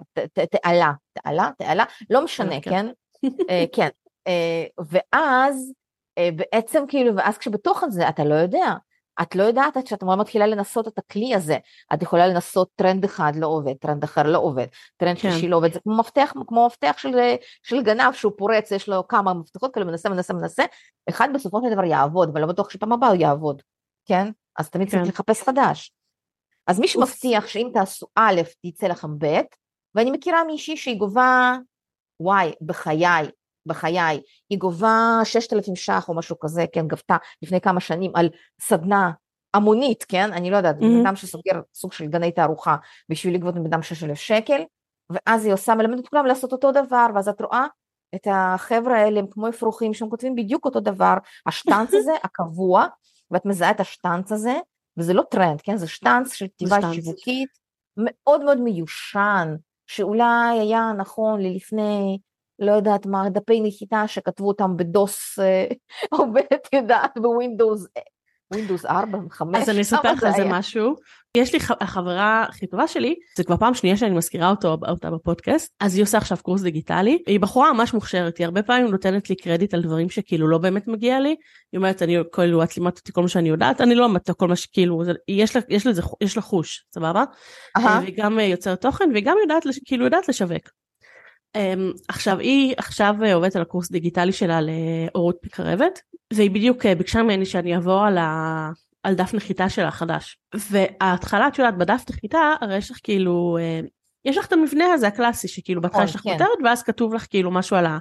[0.51, 2.87] תעלה, תעלה, תעלה, לא משנה, כן.
[3.31, 3.45] כן?
[3.51, 3.89] אה, כן,
[4.27, 5.73] אה, ואז
[6.19, 8.75] אה, בעצם כאילו, ואז כשבתוך זה אתה לא יודע,
[9.23, 11.57] את לא יודעת עד שאת ממש מתחילה לנסות את הכלי הזה,
[11.95, 15.31] את יכולה לנסות טרנד אחד לא עובד, טרנד אחר לא עובד, טרנד כן.
[15.31, 17.19] שלישי לא עובד, זה כמו מפתח, כמו מפתח של,
[17.63, 20.65] של גנב שהוא פורץ, יש לו כמה מפתחות כאלה, מנסה, מנסה, מנסה,
[21.09, 23.63] אחד בסופו של דבר יעבוד, אבל לא בטוח שפעם הבאה הוא יעבוד,
[24.05, 24.31] כן?
[24.59, 25.09] אז תמיד צריך כן.
[25.09, 25.93] לחפש חדש.
[26.67, 29.41] אז מי שמבטיח שאם תעשו א', תצא לכם ב',
[29.95, 31.57] ואני מכירה מישהי שהיא גובה,
[32.25, 33.31] וואי, בחיי,
[33.67, 38.29] בחיי, היא גובה 6,000 ש"ח או משהו כזה, כן, גבתה לפני כמה שנים על
[38.61, 39.11] סדנה
[39.55, 41.07] המונית, כן, אני לא יודעת, בן מהמם.
[41.07, 42.77] אדם שסוגר סוג של גני תערוכה
[43.09, 44.63] בשביל לגבות מבן אדם 6,000 שקל,
[45.11, 47.67] ואז היא עושה, מלמדת את כולם לעשות אותו דבר, ואז את רואה
[48.15, 51.15] את החבר'ה האלה, הם כמו אפרוחים, שהם כותבים בדיוק אותו דבר,
[51.47, 52.87] השטנץ הזה, הקבוע,
[53.31, 54.55] ואת מזהה את השטנץ הזה,
[54.97, 56.77] וזה לא טרנד, כן, זה שטנץ של כתיבה.
[56.93, 57.49] שיווקית
[57.97, 59.55] מאוד מאוד מיושן,
[59.87, 62.18] שאולי היה נכון ללפני,
[62.59, 65.66] לא יודעת מה, דפי נחיתה שכתבו אותם ב DOS, אה,
[66.18, 67.87] עובדת יודעת ב Windows
[68.53, 69.63] Windows 4, 5.
[69.63, 70.97] אז אני אספר לך על זה משהו.
[71.37, 75.73] יש לי החברה הכי טובה שלי, זה כבר פעם שנייה שאני מזכירה אותו, אותה בפודקאסט,
[75.81, 79.37] אז היא עושה עכשיו קורס דיגיטלי, היא בחורה ממש מוכשרת, היא הרבה פעמים נותנת לי
[79.37, 81.37] קרדיט על דברים שכאילו לא באמת מגיע לי,
[81.73, 84.49] היא אומרת, אני כאילו, את לימדת אותי כל מה שאני יודעת, אני לא למדת כל
[84.49, 87.25] מה שכאילו, יש לה, יש לזה, יש לה חוש, סבבה?
[87.77, 90.84] והיא גם יוצרת תוכן, והיא גם יודעת, כאילו יודעת לשווק.
[91.57, 96.01] אמ, עכשיו היא עכשיו עובדת על הקורס דיגיטלי שלה להורות מקרבת
[96.33, 98.71] והיא בדיוק אה, ביקשה ממני שאני אעבור על, ה...
[99.03, 100.38] על דף נחיתה שלה החדש
[100.71, 103.81] וההתחלה את יודעת בדף נחיתה הרי יש לך כאילו אה,
[104.25, 106.33] יש לך את המבנה הזה הקלאסי שכאילו בהתחלה יש לך כן.
[106.33, 107.99] כותרת ואז כתוב לך כאילו משהו על ה...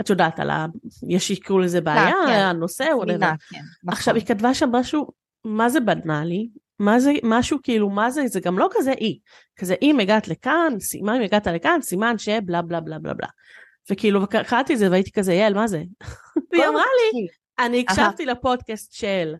[0.00, 0.66] את יודעת על ה...
[1.08, 2.32] יש שיקראו לזה בעיה כן.
[2.32, 2.84] הנושא.
[3.50, 4.20] כן, עכשיו נכון.
[4.20, 5.06] היא כתבה שם משהו
[5.44, 9.18] מה זה בנאלי מה זה משהו כאילו מה זה זה גם לא כזה אי
[9.56, 13.28] כזה אם הגעת לכאן סימן אם הגעת לכאן סימן שבלה בלה בלה בלה בלה
[13.90, 15.82] וכאילו קראתי את זה והייתי כזה יעל מה זה?
[16.52, 17.26] והיא אמרה לי
[17.58, 19.34] אני הקשבתי לפודקאסט של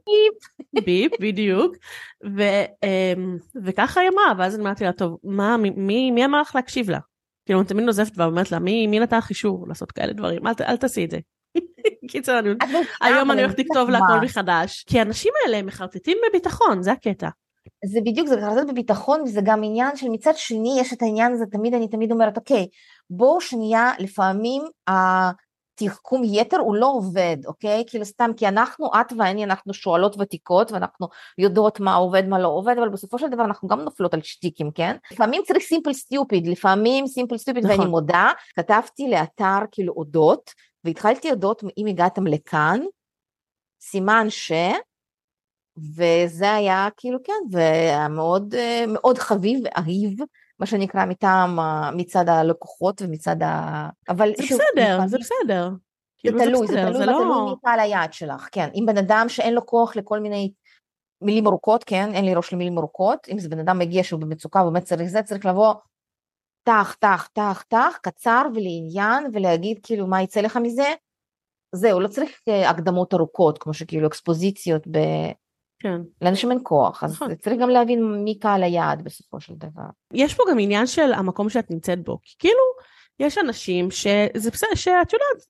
[0.85, 1.12] ביפ.
[1.22, 1.77] בדיוק.
[2.25, 6.99] אמ, וככה היא אמרה ואז אמרתי לה טוב מה מי אמר לך להקשיב לה?
[7.46, 10.46] כאילו אני תמיד נוזפת ואומרת לה מי נתן לך אישור לעשות כאלה דברים?
[10.46, 11.18] אל תעשי את זה
[12.11, 12.40] קיצר,
[13.01, 17.29] היום אני הולכת לכתוב לה הכל מחדש, כי האנשים האלה מחרטטים בביטחון, זה הקטע.
[17.85, 21.45] זה בדיוק, זה מחרטט בביטחון, וזה גם עניין של מצד שני, יש את העניין הזה,
[21.47, 22.66] תמיד אני תמיד אומרת, אוקיי,
[23.11, 27.85] בואו שנייה, לפעמים התחכום יתר הוא לא עובד, אוקיי?
[27.87, 32.49] כאילו סתם, כי אנחנו, את ואני, אנחנו שואלות ותיקות, ואנחנו יודעות מה עובד, מה לא
[32.49, 34.97] עובד, אבל בסופו של דבר אנחנו גם נופלות על שטיקים, כן?
[35.12, 37.79] לפעמים צריך סימפל סטיופיד, לפעמים סימפל סטיופיד, נכון.
[37.79, 40.51] ואני מודה, כתבתי לאתר כאילו אודות,
[40.87, 42.81] והתחלתי לדעות אם הגעתם לכאן,
[43.81, 44.53] סימן ש...
[45.79, 50.18] וזה היה כאילו כן, והיה מאוד, אה, מאוד חביב ואהיב,
[50.59, 51.59] מה שנקרא מטעם,
[51.96, 53.88] מצד הלקוחות ומצד ה...
[54.09, 55.70] אבל זה שוב, בסדר, זה בסדר.
[55.70, 55.77] זה
[56.18, 57.12] כאילו תלוי, זה תלוי, זה לא...
[57.12, 58.68] תלוי מקהל היעד שלך, כן.
[58.75, 60.53] אם בן אדם שאין לו כוח לכל מיני
[61.22, 64.62] מילים ארוכות, כן, אין לי ראש למילים ארוכות, אם זה בן אדם מגיע שהוא במצוקה
[64.62, 65.75] ובאמת צריך זה, צריך לבוא
[66.66, 70.94] טח, טח, טח, טח, קצר ולעניין, ולהגיד כאילו מה יצא לך מזה,
[71.74, 74.98] זהו, לא צריך אה, הקדמות ארוכות, כמו שכאילו אקספוזיציות ב...
[75.79, 76.00] כן.
[76.22, 77.35] לאנשים אין כוח, אז נכון.
[77.35, 79.83] צריך גם להבין מי קהל היעד בסופו של דבר.
[80.12, 82.62] יש פה גם עניין של המקום שאת נמצאת בו, כי כאילו,
[83.20, 85.46] יש אנשים שזה בסדר, שאת יודעת,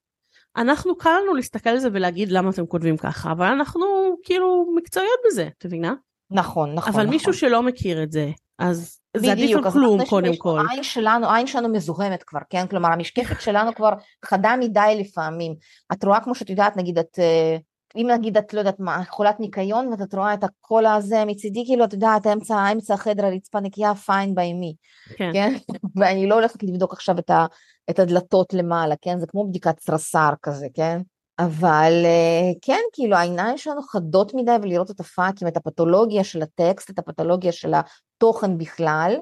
[0.56, 3.86] אנחנו קל לנו להסתכל על זה ולהגיד למה אתם כותבים ככה, אבל אנחנו
[4.22, 5.94] כאילו מקצועיות בזה, את מבינה?
[6.30, 6.92] נכון, נכון.
[6.92, 7.14] אבל נכון.
[7.14, 10.60] מישהו שלא מכיר את זה, אז זה עדיף על כלום קודם כל.
[10.68, 12.66] העין שלנו, העין שלנו מזוהמת כבר, כן?
[12.66, 13.90] כלומר המשקפת שלנו כבר
[14.24, 15.54] חדה מדי לפעמים.
[15.92, 17.56] את רואה כמו שאת יודעת, נגיד את, אה,
[17.96, 21.84] אם נגיד את לא יודעת מה, חולת ניקיון ואת רואה את הקול הזה מצידי, כאילו
[21.84, 24.74] את יודעת, אמצע, אמצע החדר הרצפה נקייה פיין בימי,
[25.16, 25.30] כן?
[25.32, 25.54] כן?
[25.96, 27.46] ואני לא הולכת לבדוק עכשיו את, ה,
[27.90, 29.20] את הדלתות למעלה, כן?
[29.20, 31.00] זה כמו בדיקת סרסר כזה, כן?
[31.38, 36.90] אבל אה, כן, כאילו העיניים שלנו חדות מדי ולראות את הפאקים, את הפתולוגיה של הטקסט,
[36.90, 39.16] את הפתולוגיה של התוכן בכלל,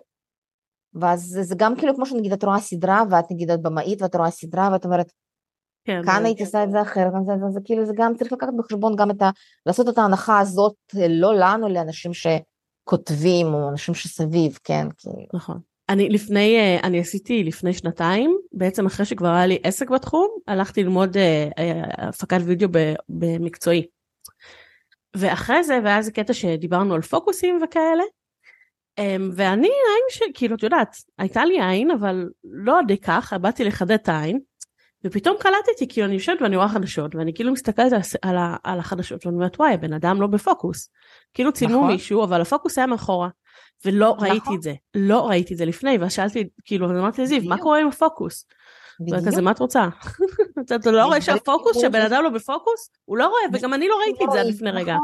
[0.95, 4.31] ואז זה גם כאילו כמו שנגיד את רואה סדרה ואת נגיד את במאית ואת רואה
[4.31, 5.13] סדרה ואת אומרת,
[5.85, 8.53] כן, כאן הייתי עושה את זה אחרת, זה, זה, זה כאילו זה גם צריך לקחת
[8.59, 9.31] בחשבון גם את ה...
[9.67, 10.75] לעשות את ההנחה הזאת
[11.09, 15.27] לא לנו, לאנשים שכותבים או אנשים שסביב, כן, כאילו.
[15.35, 15.61] נכון.
[15.89, 20.83] אני לפני, אה, אני עשיתי לפני שנתיים, בעצם אחרי שכבר היה לי עסק בתחום, הלכתי
[20.83, 22.69] ללמוד אה, אה, הפקת וידאו
[23.09, 23.87] במקצועי.
[25.17, 28.03] ואחרי זה, והיה איזה קטע שדיברנו על פוקוסים וכאלה,
[28.99, 30.23] אמ, ואני, העין ש...
[30.35, 34.39] כאילו, את יודעת, הייתה לי עין, אבל לא עדי כך, באתי לחדד את העין,
[35.05, 37.93] ופתאום קלטתי, כאילו, אני יושבת ואני רואה חדשות, ואני כאילו מסתכלת
[38.23, 40.91] על, על החדשות, ואני אומרת, וואי, הבן אדם לא בפוקוס.
[41.35, 41.93] כאילו צילמו נכון.
[41.93, 43.29] מישהו, אבל הפוקוס היה מאחורה.
[43.85, 44.29] ולא נכון.
[44.29, 47.81] ראיתי את זה, לא ראיתי את זה לפני, ואז שאלתי, כאילו, אמרתי לזיו, מה קורה
[47.81, 48.47] עם הפוקוס?
[49.01, 49.19] בדיוק.
[49.23, 49.89] וכזה, מה את רוצה?
[50.77, 52.91] אתה לא רואה שהפוקוס, שהבן אדם לא בפוקוס?
[53.05, 54.97] הוא לא רואה, וגם אני לא ראיתי את זה עד לפני רגע.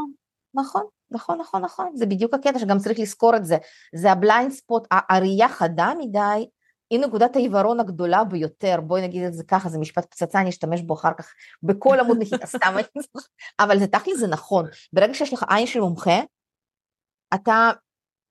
[0.54, 3.56] נכון, נכון, נכון, נכון, זה בדיוק הקטע שגם צריך לזכור את זה.
[3.94, 6.46] זה ה blind spot, הראייה חדה מדי,
[6.90, 10.82] היא נקודת העיוורון הגדולה ביותר, בואי נגיד את זה ככה, זה משפט פצצה, אני אשתמש
[10.82, 12.76] בו אחר כך בכל עמוד נחיתה, סתם,
[13.60, 16.20] אבל זה תכל'ס זה נכון, ברגע שיש לך עין של מומחה,
[17.34, 17.70] אתה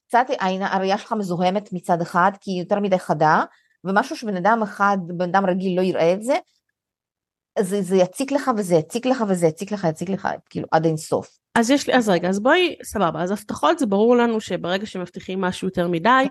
[0.10, 3.44] קצת הראייה שלך מזוהמת מצד אחד, כי היא יותר מדי חדה,
[3.84, 6.36] ומשהו שבן אדם אחד, בן אדם רגיל לא יראה את זה,
[7.60, 11.38] זה, זה יציק לך וזה יציק לך וזה יציק לך, יציק לך, כאילו עד אינסוף.
[11.56, 15.42] אז יש לי, אז רגע, אז בואי, סבבה, אז הבטחות זה ברור לנו שברגע שמבטיחים
[15.42, 16.26] משהו יותר מדי,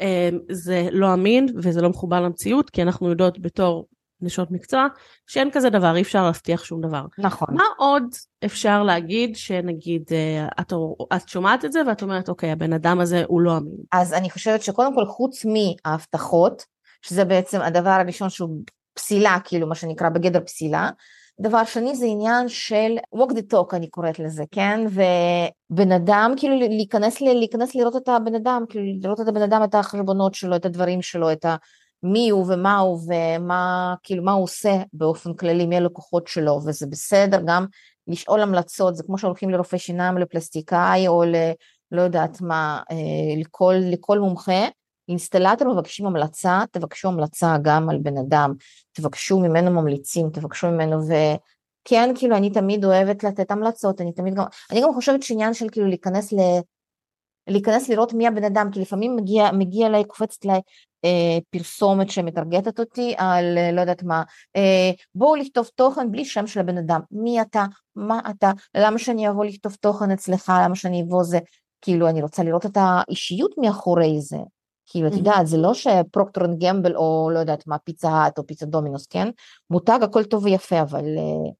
[0.00, 3.86] אמ, זה לא אמין וזה לא מחובר למציאות, כי אנחנו יודעות בתור
[4.20, 4.86] נשות מקצוע,
[5.26, 7.02] שאין כזה דבר, אי אפשר להבטיח שום דבר.
[7.18, 7.48] נכון.
[7.50, 8.04] מה עוד
[8.44, 10.72] אפשר להגיד שנגיד אה, את,
[11.16, 13.76] את שומעת את זה ואת אומרת, אוקיי, הבן אדם הזה הוא לא אמין.
[13.92, 16.64] אז אני חושבת שקודם כל, חוץ מההבטחות,
[17.02, 18.50] שזה בעצם הדבר הראשון שהוא
[18.94, 20.90] פסילה, כאילו מה שנקרא בגדר פסילה,
[21.40, 24.80] דבר שני זה עניין של walk the talk אני קוראת לזה, כן?
[24.90, 29.74] ובן אדם, כאילו להיכנס, להיכנס לראות את הבן אדם, כאילו לראות את הבן אדם, את
[29.74, 31.56] החשבונות שלו, את הדברים שלו, את ה...
[32.02, 36.86] מי הוא ומה הוא ומה, כאילו מה הוא עושה באופן כללי, מי הלקוחות שלו, וזה
[36.86, 37.66] בסדר גם
[38.08, 41.34] לשאול המלצות, זה כמו שהולכים לרופא שיניים, לפלסטיקאי או ל...
[41.92, 44.68] לא יודעת מה, אה, לכל, לכל מומחה,
[45.08, 48.52] אינסטלטור מבקשים המלצה, תבקשו המלצה גם על בן אדם,
[48.92, 54.44] תבקשו ממנו ממליצים, תבקשו ממנו, וכן, כאילו, אני תמיד אוהבת לתת המלצות, אני תמיד גם,
[54.70, 56.36] אני גם חושבת שעניין של כאילו להיכנס ל...
[57.48, 60.60] להיכנס לראות מי הבן אדם, כי לפעמים מגיע, מגיע אליי, קופצת אליי
[61.04, 64.22] אה, פרסומת שמטרגטת אותי על אה, לא יודעת מה,
[64.56, 67.64] אה, בואו לכתוב תוכן בלי שם של הבן אדם, מי אתה,
[67.96, 71.38] מה אתה, למה שאני אבוא לכתוב תוכן אצלך, למה שאני אבוא זה,
[71.82, 74.38] כאילו אני רוצה לראות את האישיות מאחורי זה,
[74.86, 78.38] כאילו, את יודעת, זה לא ש Procter and Gamble או לא יודעת מה, פיצה האט
[78.38, 79.28] או פיצה דומינוס, כן?
[79.70, 81.52] מותג הכל טוב ויפה, אבל uh,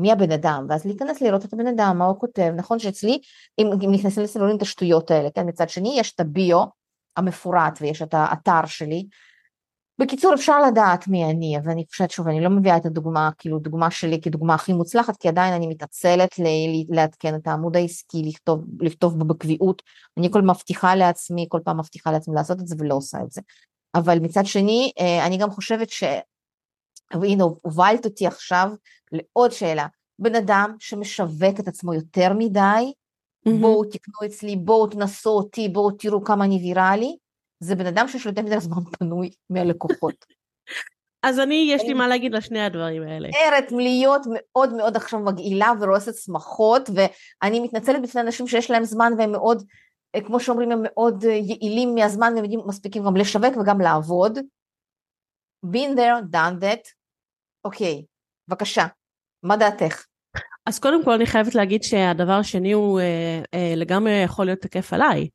[0.00, 0.66] מי הבן אדם?
[0.68, 2.52] ואז להיכנס לראות את הבן אדם, מה הוא כותב.
[2.56, 3.18] נכון שאצלי,
[3.58, 5.48] אם, אם נכנסים לסלולים את השטויות האלה, כן?
[5.48, 6.64] מצד שני, יש את הביו
[7.16, 9.06] המפורט ויש את האתר שלי,
[10.00, 13.58] בקיצור אפשר לדעת מי אני, אבל אני חושבת שוב, אני לא מביאה את הדוגמה, כאילו
[13.58, 16.34] דוגמה שלי כדוגמה הכי מוצלחת, כי עדיין אני מתעצלת
[16.88, 19.82] לעדכן את העמוד העסקי, לכתוב, לכתוב בו בקביעות,
[20.18, 23.40] אני כל מבטיחה לעצמי, כל פעם מבטיחה לעצמי לעשות את זה ולא עושה את זה.
[23.94, 26.04] אבל מצד שני, אה, אני גם חושבת ש...
[27.12, 28.70] והנה הובלת אותי עכשיו
[29.12, 29.86] לעוד שאלה,
[30.18, 32.92] בן אדם שמשווק את עצמו יותר מדי,
[33.48, 33.52] mm-hmm.
[33.60, 37.16] בואו תקנו אצלי, בואו תנסו אותי, בואו תראו כמה אני ויראלי,
[37.60, 40.24] זה בן אדם שיש לו יותר מדי זמן פנוי מהלקוחות.
[41.22, 43.28] אז אני, יש לי מה להגיד לשני הדברים האלה.
[43.28, 49.12] ערת להיות מאוד מאוד עכשיו מגעילה ורועסת שמחות, ואני מתנצלת בפני אנשים שיש להם זמן
[49.18, 49.62] והם מאוד,
[50.26, 54.38] כמו שאומרים, הם מאוד יעילים מהזמן והם מספיקים גם לשווק וגם לעבוד.
[55.66, 56.99] been there, done that.
[57.64, 58.04] אוקיי,
[58.48, 58.86] בבקשה,
[59.42, 60.04] מה דעתך?
[60.66, 64.92] אז קודם כל אני חייבת להגיד שהדבר השני הוא אה, אה, לגמרי יכול להיות תקף
[64.92, 65.28] עליי.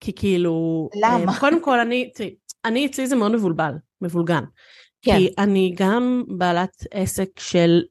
[0.00, 0.88] כי כאילו...
[1.02, 1.32] למה?
[1.32, 4.44] אה, קודם כל, אני, תראי, אני אצלי זה מאוד מבולבל, מבולגן.
[5.02, 5.18] כן.
[5.18, 7.82] כי אני גם בעלת עסק של,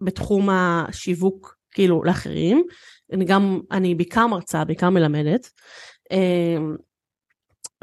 [0.00, 2.64] בתחום השיווק, כאילו, לאחרים.
[3.12, 5.50] אני גם, אני בעיקר מרצה, בעיקר מלמדת.
[6.12, 6.56] אה,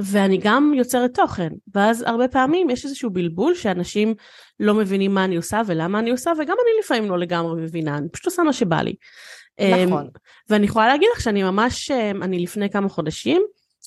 [0.04, 4.14] ואני גם יוצרת תוכן, ואז הרבה פעמים יש איזשהו בלבול שאנשים
[4.60, 8.10] לא מבינים מה אני עושה ולמה אני עושה, וגם אני לפעמים לא לגמרי מבינה, אני
[8.10, 8.96] פשוט עושה מה שבא לי.
[9.88, 10.08] נכון.
[10.50, 13.42] ואני יכולה להגיד לך שאני ממש, אני לפני כמה חודשים,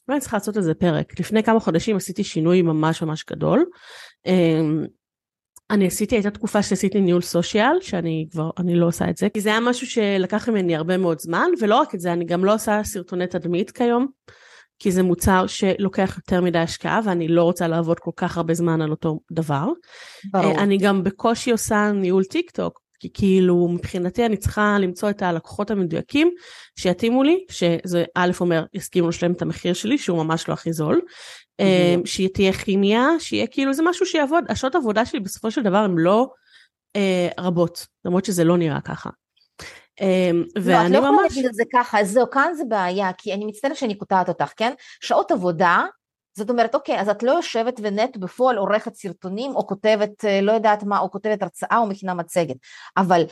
[0.08, 3.64] אולי צריכה לעשות איזה פרק, לפני כמה חודשים עשיתי שינוי ממש ממש גדול.
[5.70, 9.40] אני עשיתי, הייתה תקופה שעשיתי ניהול סושיאל, שאני כבר, אני לא עושה את זה, כי
[9.40, 12.54] זה היה משהו שלקח ממני הרבה מאוד זמן, ולא רק את זה, אני גם לא
[12.54, 14.06] עושה סרטוני תדמית כיום,
[14.78, 18.80] כי זה מוצר שלוקח יותר מדי השקעה, ואני לא רוצה לעבוד כל כך הרבה זמן
[18.80, 19.68] על אותו דבר.
[20.32, 20.58] ברור.
[20.58, 25.70] אני גם בקושי עושה ניהול טיק טוק, כי כאילו מבחינתי אני צריכה למצוא את הלקוחות
[25.70, 26.30] המדויקים
[26.78, 31.00] שיתאימו לי, שזה א' אומר יסכימו לשלם את המחיר שלי שהוא ממש לא הכי זול,
[31.62, 31.64] mm-hmm.
[32.04, 36.30] שתהיה כימיה, שיהיה כאילו זה משהו שיעבוד, השעות עבודה שלי בסופו של דבר הן לא
[36.96, 39.10] אה, רבות, למרות שזה לא נראה ככה.
[40.62, 43.44] ואני לא, את לא יכולה להגיד את זה ככה, זהו, כאן זה בעיה, כי אני
[43.44, 44.72] מצטערת שאני קוטעת אותך, כן?
[45.00, 45.84] שעות עבודה
[46.38, 50.52] זאת אומרת, אוקיי, אז את לא יושבת ונט בפועל עורכת סרטונים, או כותבת, אה, לא
[50.52, 52.56] יודעת מה, או כותבת הרצאה או מכינה מצגת,
[52.96, 53.24] אבל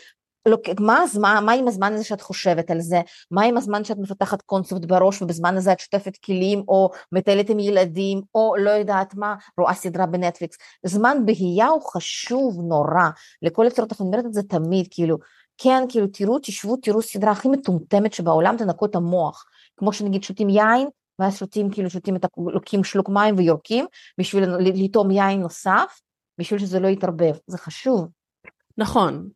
[0.80, 3.00] מה, הזמן, מה עם הזמן הזה שאת חושבת על זה?
[3.30, 7.58] מה עם הזמן שאת מפתחת קונספט בראש ובזמן הזה את שותפת כלים או מטיילת עם
[7.58, 10.56] ילדים או לא יודעת מה, רואה סדרה בנטפליקס.
[10.86, 13.08] זמן בהייה הוא חשוב נורא
[13.42, 15.18] לכל יוצרות, אני אומרת את זה תמיד, כאילו,
[15.62, 19.44] כן, כאילו תראו, תשבו, תראו סדרה הכי מטומטמת שבעולם, תנקו את המוח.
[19.76, 23.86] כמו שנגיד שותים יין, ואז שותים, כאילו שותים את, לוקחים שלוק מים ויורקים
[24.18, 26.00] בשביל לטעום יין נוסף,
[26.38, 28.08] בשביל שזה לא יתערבב, זה חשוב.
[28.78, 29.28] נכון,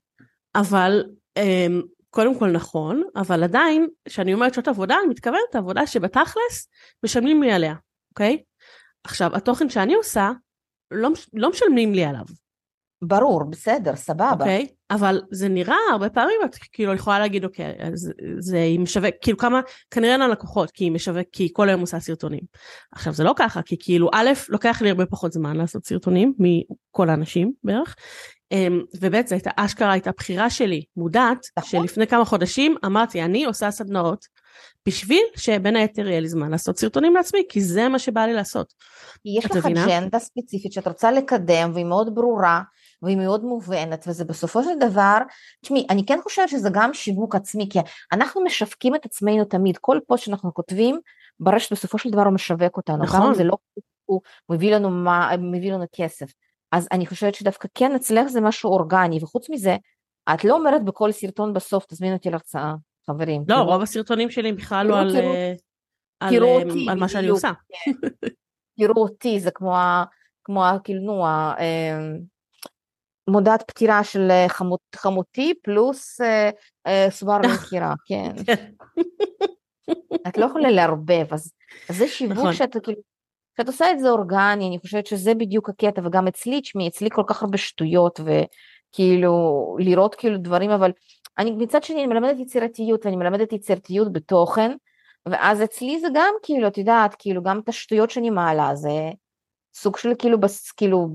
[0.54, 1.04] אבל
[1.36, 6.68] אמ, קודם כל נכון, אבל עדיין, כשאני אומרת שעות עבודה, אני מתכוונת עבודה שבתכלס
[7.04, 7.74] משלמים לי עליה,
[8.10, 8.42] אוקיי?
[9.04, 10.30] עכשיו, התוכן שאני עושה,
[10.90, 12.24] לא, לא משלמים לי עליו.
[13.02, 14.32] ברור, בסדר, סבבה.
[14.32, 19.14] אוקיי, אבל זה נראה הרבה פעמים, את כאילו יכולה להגיד, אוקיי, אז זה היא משווק,
[19.20, 22.40] כאילו כמה, כנראה אין לקוחות, כי היא משווק, כי היא כל היום עושה סרטונים.
[22.92, 27.10] עכשיו זה לא ככה, כי כאילו, א', לוקח לי הרבה פחות זמן לעשות סרטונים מכל
[27.10, 27.96] האנשים בערך,
[28.52, 31.80] אמ, וב', זו הייתה, אשכרה הייתה בחירה שלי, מודעת, נכון.
[31.80, 34.26] שלפני כמה חודשים אמרתי, אני עושה סדנאות,
[34.86, 38.72] בשביל שבין היתר יהיה לי זמן לעשות סרטונים לעצמי, כי זה מה שבא לי לעשות.
[39.24, 42.60] יש לך אג'נדה ספציפית שאת רוצה לקדם והיא מאוד ברורה,
[43.02, 45.18] והיא מאוד מובנת, וזה בסופו של דבר,
[45.62, 47.78] תשמעי, אני כן חושבת שזה גם שיווק עצמי, כי
[48.12, 51.00] אנחנו משווקים את עצמנו תמיד, כל פוסט שאנחנו כותבים,
[51.40, 53.20] ברשת בסופו של דבר הוא משווק אותנו, נכון.
[53.20, 53.56] גם אם זה לא
[54.04, 56.32] הוא מביא לנו, מה, מביא לנו כסף.
[56.72, 59.76] אז אני חושבת שדווקא כן אצלך זה משהו אורגני, וחוץ מזה,
[60.34, 62.74] את לא אומרת בכל סרטון בסוף, תזמין אותי להרצאה,
[63.06, 63.44] חברים.
[63.48, 65.52] לא, רוב הסרטונים שלי בכלל לא על, תראו, אה,
[66.20, 67.52] על, תראו אה, אותי, על מה שאני בדיוק, עושה.
[68.78, 69.76] תראו אותי, זה כמו,
[70.44, 72.18] כמו כאילו, נו, ה- אמ,
[73.28, 76.50] מודעת פטירה של אה, חמות, חמותי פלוס אה,
[76.86, 78.32] אה, סובר למכירה, כן.
[78.46, 78.70] כן.
[80.28, 81.52] את לא יכולה לערבב, אז,
[81.90, 82.52] אז זה שיווק נכון.
[82.52, 82.98] שאתה כאילו,
[83.54, 87.22] כשאת עושה את זה אורגני, אני חושבת שזה בדיוק הקטע, וגם אצלי, תשמעי, אצלי כל
[87.26, 90.92] כך הרבה שטויות, וכאילו, לראות כאילו דברים, אבל
[91.38, 94.70] אני מצד שני, אני מלמדת יצירתיות, ואני מלמדת יצירתיות בתוכן,
[95.26, 99.10] ואז אצלי זה גם כאילו, את יודעת, כאילו, גם את השטויות שאני מעלה, זה
[99.74, 101.08] סוג של כאילו, בס, כאילו,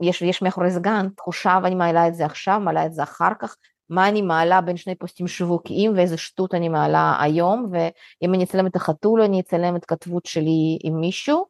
[0.00, 3.30] יש, יש מאחורי זה גם תחושה, ואני מעלה את זה עכשיו, מעלה את זה אחר
[3.38, 3.56] כך,
[3.90, 8.66] מה אני מעלה בין שני פוסטים שיווקיים ואיזה שטות אני מעלה היום, ואם אני אצלם
[8.66, 11.46] את החתול, אני אצלם את כתבות שלי עם מישהו,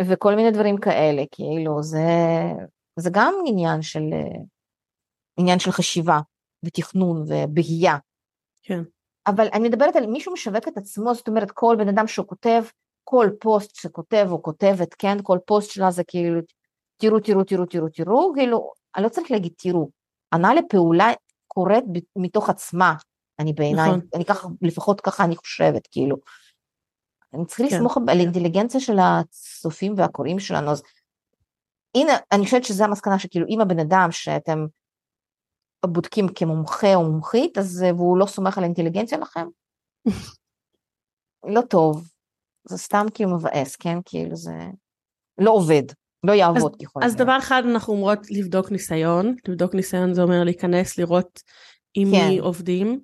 [0.00, 2.08] וכל מיני דברים כאלה, כאילו, זה,
[2.96, 4.02] זה גם עניין של,
[5.38, 6.18] עניין של חשיבה
[6.64, 7.96] ותכנון ובהייה.
[8.62, 8.82] כן.
[9.26, 12.62] אבל אני מדברת על מישהו משווק את עצמו, זאת אומרת, כל בן אדם שהוא כותב,
[13.04, 16.40] כל פוסט שכותב או כותבת, כן, כל פוסט שלה זה כאילו,
[16.96, 19.90] תראו, תראו, תראו, תראו, תראו, כאילו, אני לא צריך להגיד תראו,
[20.34, 21.12] ענה לפעולה
[21.46, 21.84] קורית
[22.16, 22.94] מתוך עצמה,
[23.38, 24.00] אני בעיניי, נכון.
[24.14, 26.16] אני ככה, לפחות ככה אני חושבת, כאילו.
[27.34, 27.76] אני צריכה כן.
[27.76, 30.82] לסמוך על האינטליגנציה של הצופים והקוראים שלנו, אז
[31.94, 34.66] הנה, אני חושבת שזו המסקנה שכאילו, אם הבן אדם שאתם
[35.86, 39.46] בודקים כמומחה או מומחית, אז והוא לא סומך על האינטליגנציה לכם,
[41.54, 42.08] לא טוב,
[42.68, 43.98] זה סתם כאילו מבאס, כן?
[44.04, 44.52] כאילו זה
[45.38, 45.82] לא עובד,
[46.26, 47.24] לא יעבוד ככל אז הנראה.
[47.24, 51.40] דבר אחד אנחנו אומרות לבדוק ניסיון, לבדוק ניסיון זה אומר להיכנס, לראות
[51.94, 52.28] עם כן.
[52.28, 53.00] מי עובדים,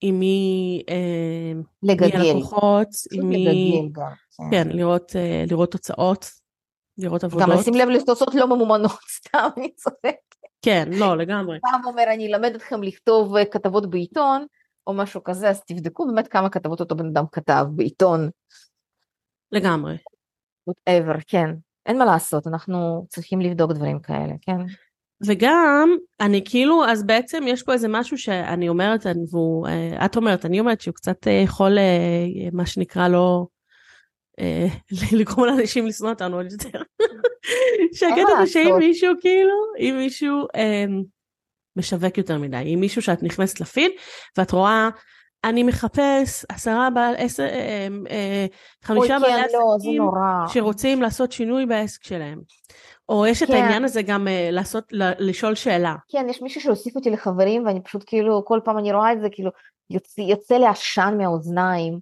[0.00, 5.72] עם מי, אה, מי לגדל, הלקוחות, פשוט עם מי, לגדל גם, כן, לראות, אה, לראות
[5.72, 6.30] תוצאות,
[6.98, 7.48] לראות גם עבודות.
[7.60, 10.34] לשים לב לתוצאות לא ממומנות, סתם אני צוחקת.
[10.62, 11.58] כן, לא, לגמרי.
[11.60, 14.46] פעם אומר אני אלמד אתכם לכתוב אה, כתבות בעיתון,
[14.86, 18.30] או משהו כזה, אז תבדקו באמת כמה כתבות אותו בן אדם כתב בעיתון,
[19.52, 19.96] לגמרי.
[20.70, 21.50] whatever, כן.
[21.86, 24.58] אין מה לעשות, אנחנו צריכים לבדוק דברים כאלה, כן?
[25.26, 30.46] וגם, אני כאילו, אז בעצם יש פה איזה משהו שאני אומרת, והוא, אה, את אומרת,
[30.46, 33.48] אני אומרת שהוא קצת אה, יכול, אה, מה שנקרא לו,
[34.40, 34.66] אה,
[35.18, 36.82] לגרום לאנשים לשנוא אותנו עוד יותר.
[37.98, 38.76] שהקטע זה שאם.
[38.78, 40.46] מישהו כאילו, אם מישהו
[41.76, 43.90] משווק יותר מדי, אם מישהו שאת נכנסת לפיד
[44.38, 44.88] ואת רואה,
[45.48, 48.46] אני מחפש עשרה בעל, עשר, אה, אה,
[48.82, 50.02] חמישה אוי, בעלי כן, לא, זה עסקים.
[50.48, 52.40] שרוצים לעשות שינוי בעסק שלהם.
[53.08, 53.54] או יש את כן.
[53.54, 54.84] העניין הזה גם אה, לעשות,
[55.18, 55.94] לשאול שאלה.
[56.08, 59.28] כן, יש מישהו שהוסיף אותי לחברים, ואני פשוט כאילו, כל פעם אני רואה את זה,
[59.32, 59.50] כאילו,
[59.90, 61.98] יוצא, יוצא לי עשן מהאוזניים.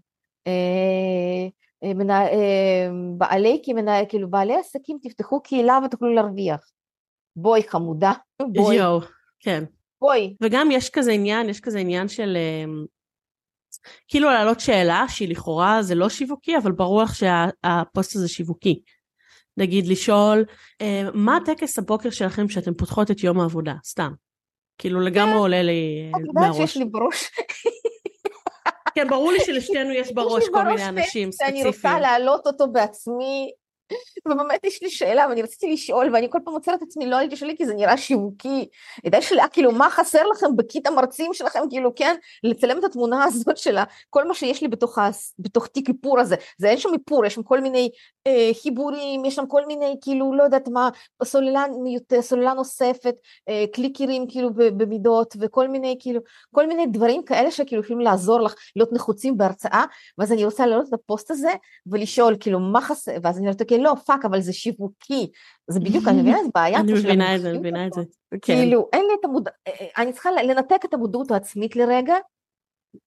[0.47, 1.49] אה,
[1.85, 3.63] אה, מנה, אה, בעלי,
[4.09, 6.71] כאילו, בעלי עסקים, תפתחו קהילה ותוכלו להרוויח.
[7.37, 8.13] בואי חמודה,
[8.55, 9.01] בואי, יואו,
[9.41, 9.65] כן.
[10.01, 10.37] בואי.
[10.41, 12.85] וגם יש כזה עניין, יש כזה עניין של אמ,
[14.09, 18.83] כאילו להעלות שאלה שהיא לכאורה זה לא שיווקי, אבל ברור לך שהפוסט הזה שיווקי.
[19.57, 20.45] נגיד לשאול,
[20.81, 23.75] אה, מה הטקס הבוקר שלכם שאתם פותחות את יום העבודה?
[23.85, 24.13] סתם.
[24.79, 26.77] כאילו לגמרי עולה לי את יודעת שיש מהראש.
[26.77, 27.31] לי בראש,
[28.95, 32.03] כן, ברור לי שלשתינו יש בראש כל מיני אנשים טקסט, אני רוצה ספציפיים.
[32.03, 33.51] להעלות אותו בעצמי,
[34.29, 37.37] ובאמת יש לי שאלה, ואני רציתי לשאול, ואני כל פעם עוצרת את עצמי, לא הייתי
[37.37, 38.69] שואלת, כי זה נראה שיווקי.
[39.03, 43.57] הייתה שאלה, כאילו, מה חסר לכם בקיט המרצים שלכם, כאילו, כן, לצלם את התמונה הזאת
[43.57, 44.99] של ה- כל מה שיש לי בתוך,
[45.39, 46.37] בתוך תיק איפור הזה.
[46.59, 47.91] זה אין שם איפור, יש שם כל מיני
[48.27, 50.89] אה, חיבורים, יש שם כל מיני, כאילו, לא יודעת מה,
[51.25, 51.65] סוללה,
[52.21, 53.15] סוללה נוספת,
[53.49, 56.21] אה, קליקרים, כאילו, במידות, וכל מיני, כאילו,
[56.55, 59.85] כל מיני דברים כאלה שכאילו יכולים לעזור לך להיות נחוצים בהרצאה,
[60.19, 61.51] ואז אני רוצה להעלות את הפוסט הזה
[61.87, 65.31] ולשאול, כאילו, מה חסר, ואז אני אומרת, אוקיי, לא, fuck, אבל זה שיווקי.
[65.71, 68.03] זה בדיוק, אני מבינה איזה בעיה אני מבינה את זה, אני המומחיות מבינה את זה.
[68.43, 69.49] כאילו, אין לי את המוד...
[69.49, 72.15] אה, אה, אני צריכה לנתק את המודעות העצמית לרגע,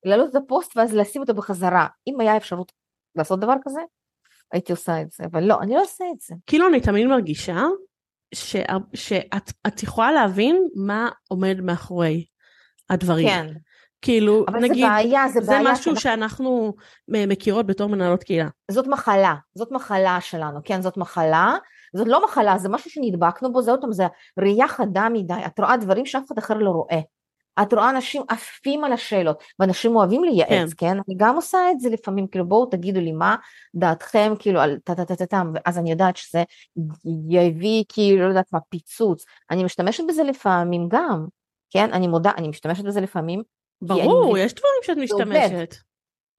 [0.05, 1.87] להעלות את הפוסט ואז לשים אותו בחזרה.
[2.07, 2.71] אם היה אפשרות
[3.15, 3.81] לעשות דבר כזה,
[4.53, 6.35] הייתי עושה את זה, אבל לא, אני לא עושה את זה.
[6.47, 7.63] כאילו אני תמיד מרגישה
[8.93, 12.25] שאת את יכולה להבין מה עומד מאחורי
[12.89, 13.27] הדברים.
[13.27, 13.47] כן,
[14.01, 16.73] כאילו, אבל נגיד, זה בעיה, זה זה בעיה משהו שאנחנו- שאנחנו
[17.07, 18.47] מ- מכירות בתור מנהלות קהילה.
[18.71, 21.55] זאת מחלה, זאת מחלה שלנו, כן, זאת מחלה,
[21.95, 24.07] זאת לא מחלה, זה משהו שנדבקנו בו, זה עוד פעם, זה
[24.39, 26.99] ראייה חדה מדי, את רואה דברים שאף אחד אחר לא רואה.
[27.61, 30.87] את רואה אנשים עפים על השאלות, ואנשים אוהבים לייעץ, כן.
[30.87, 30.97] כן?
[31.07, 33.35] אני גם עושה את זה לפעמים, כאילו בואו תגידו לי מה
[33.75, 36.43] דעתכם, כאילו על טה טה טה טה טם, ואז אני יודעת שזה
[37.29, 39.25] יביא כאילו, לא יודעת מה, פיצוץ.
[39.51, 41.25] אני משתמשת בזה לפעמים גם,
[41.69, 41.93] כן?
[41.93, 43.43] אני מודה, אני משתמשת בזה לפעמים,
[43.81, 45.25] ברור, מבינה- יש דברים שאת זה עובד.
[45.25, 45.75] משתמשת.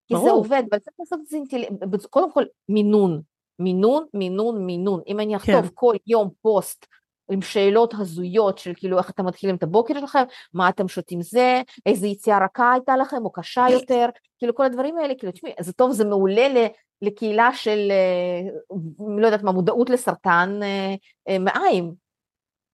[0.09, 0.31] כי זה ברור.
[0.31, 3.21] עובד, אבל צריך לעשות את זה אינטליגנט, קודם כל מינון,
[3.59, 5.01] מינון, מינון, מינון.
[5.07, 5.69] אם אני אכתוב כן.
[5.75, 6.87] כל יום פוסט
[7.31, 10.23] עם שאלות הזויות של כאילו איך אתם מתחילים את הבוקר שלכם,
[10.55, 14.07] מה אתם שותים זה, איזה יציאה רכה הייתה לכם או קשה יותר,
[14.39, 16.67] כאילו כל הדברים האלה, כאילו תשמעי, זה טוב, זה מעולה
[17.03, 18.77] לקהילה של, אה,
[19.19, 20.95] לא יודעת מה, מודעות לסרטן אה,
[21.29, 21.95] אה, מעיים.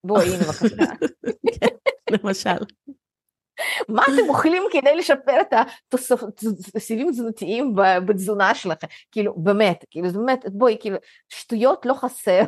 [0.05, 0.77] בואי, הנה בבקשה.
[1.61, 1.67] כן,
[2.11, 2.65] למשל.
[3.89, 5.55] מה אתם אוכלים כדי לשפר את
[6.77, 7.75] הסיבים התזונתיים
[8.07, 8.87] בתזונה שלכם?
[9.13, 10.97] כאילו, באמת, כאילו, באמת, בואי, כאילו,
[11.29, 12.43] שטויות לא חסר.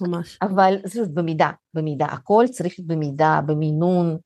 [0.00, 0.38] ממש.
[0.42, 4.16] אבל זה במידה, במידה, הכל צריך במידה, במינון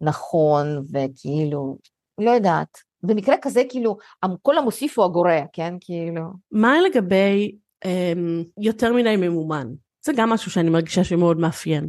[0.00, 1.78] נכון, וכאילו,
[2.18, 3.96] לא יודעת, במקרה כזה כאילו
[4.42, 5.74] כל המוסיף הוא הגורע, כן?
[5.80, 6.22] כאילו.
[6.52, 9.68] מה לגבי אמ, יותר מדי ממומן?
[10.04, 11.88] זה גם משהו שאני מרגישה שמאוד מאפיין.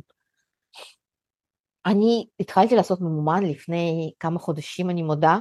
[1.86, 5.38] אני התחלתי לעשות ממומן לפני כמה חודשים, אני מודה.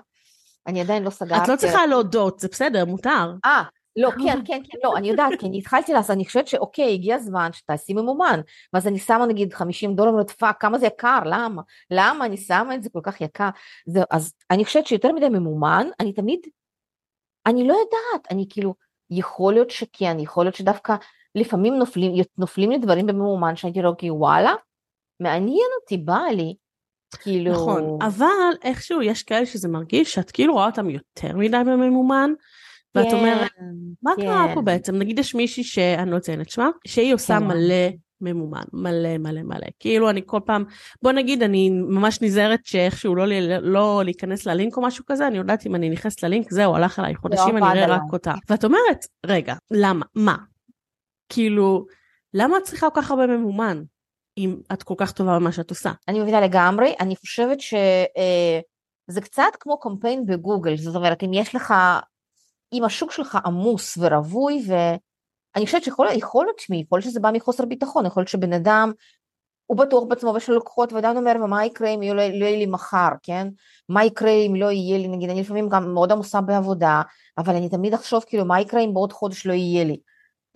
[0.67, 1.43] אני עדיין לא סגרתי.
[1.43, 3.33] את לא צריכה להודות, זה בסדר, מותר.
[3.45, 3.63] אה,
[3.97, 7.15] לא, כן, כן, כן, לא, אני יודעת, כי אני התחלתי לעשות, אני חושבת שאוקיי, הגיע
[7.15, 8.41] הזמן שתעשי ממומן,
[8.73, 11.63] ואז אני שמה נגיד 50 דולר, ואומרת, fuck, כמה זה יקר, למה?
[11.91, 13.49] למה אני שמה את זה כל כך יקר?
[13.87, 16.41] זה, אז אני חושבת שיותר מדי ממומן, אני תמיד,
[17.47, 18.75] אני לא יודעת, אני כאילו,
[19.11, 20.97] יכול להיות שכן, יכול להיות שדווקא
[21.35, 24.55] לפעמים נופלים, נופלים לי דברים בממומן, שאני כאילו, אוקיי, וואלה,
[25.21, 26.55] מעניין אותי, בא לי,
[27.21, 27.53] כאילו...
[27.53, 32.31] נכון, אבל איכשהו יש כאלה שזה מרגיש שאת כאילו רואה אותם יותר מדי בממומן,
[32.95, 33.65] ואת אומרת, כן,
[34.03, 34.65] מה קרה פה כן.
[34.65, 34.95] בעצם?
[34.95, 37.47] נגיד יש מישהי שאני לא אציין את שמה, שהיא עושה כן.
[37.47, 37.89] מלא
[38.21, 39.67] ממומן, מלא מלא מלא.
[39.81, 40.65] כאילו אני כל פעם,
[41.03, 43.25] בוא נגיד אני ממש נזהרת שאיכשהו לא,
[43.63, 47.15] לא להיכנס ללינק או משהו כזה, אני יודעת אם אני נכנסת ללינק, זהו, הלך עליי,
[47.15, 48.35] חודשים אני אראה רק אותה.
[48.51, 50.07] ואת אומרת, רגע, למה?
[50.15, 50.37] מה?
[51.29, 51.87] כאילו,
[52.35, 53.83] למה את צריכה כל כך הרבה ממומן,
[54.39, 55.91] אם את כל כך טובה במה שאת עושה?
[56.09, 61.75] אני מבינה לגמרי, אני חושבת שזה קצת כמו קמפיין בגוגל, זאת אומרת, אם יש לך
[62.73, 67.65] אם השוק שלך עמוס ורווי, ואני חושבת שיכול להיות, תשמעי, יכול להיות שזה בא מחוסר
[67.65, 68.93] ביטחון, יכול להיות שבן אדם,
[69.67, 72.67] הוא בטוח בעצמו ויש לו לקוחות, ועדיין אומר, ומה יקרה אם לא, לא יהיה לי
[72.67, 73.49] מחר, כן?
[73.89, 77.03] מה יקרה אם לא יהיה לי, נגיד, אני לפעמים גם מאוד עמוסה בעבודה,
[77.39, 79.97] אבל אני תמיד אחשוב, כאילו, מה יקרה אם בעוד חודש לא יהיה לי?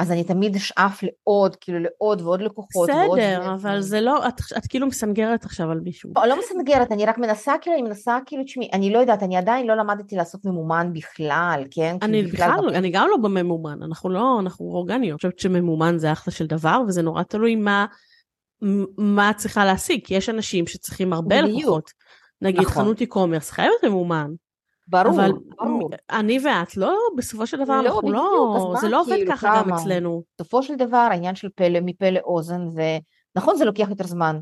[0.03, 2.88] אז אני תמיד אשאף לעוד, כאילו לעוד ועוד לקוחות.
[2.88, 3.18] בסדר, ועוד
[3.55, 6.11] אבל זה לא, את, את כאילו מסנגרת עכשיו על מישהו.
[6.16, 9.36] לא, לא מסנגרת, אני רק מנסה, כאילו, אני מנסה, כאילו, תשמעי, אני לא יודעת, אני
[9.36, 11.96] עדיין לא למדתי לעשות ממומן בכלל, כן?
[12.03, 15.12] אני כאילו, בכלל, בכלל אני גם לא בממומן, אנחנו לא, אנחנו אורגניות.
[15.12, 17.86] אני חושבת שממומן זה אחלה של דבר, וזה נורא תלוי מה,
[18.98, 21.90] מה צריכה להשיג, כי יש אנשים שצריכים הרבה לקוחות.
[22.42, 22.84] נגיד נכון.
[22.84, 24.30] חנות e-commerce חייבת ממומן.
[24.89, 25.91] ברור, אבל ברור.
[26.11, 29.49] אני ואת, לא, בסופו של דבר לא, אנחנו בדיוק, לא, זה לא עובד כאילו, ככה
[29.49, 29.62] כמה?
[29.62, 30.22] גם אצלנו.
[30.39, 32.61] בסופו של דבר העניין של פלא, מפה לאוזן,
[33.37, 34.41] ונכון זה לוקח יותר זמן,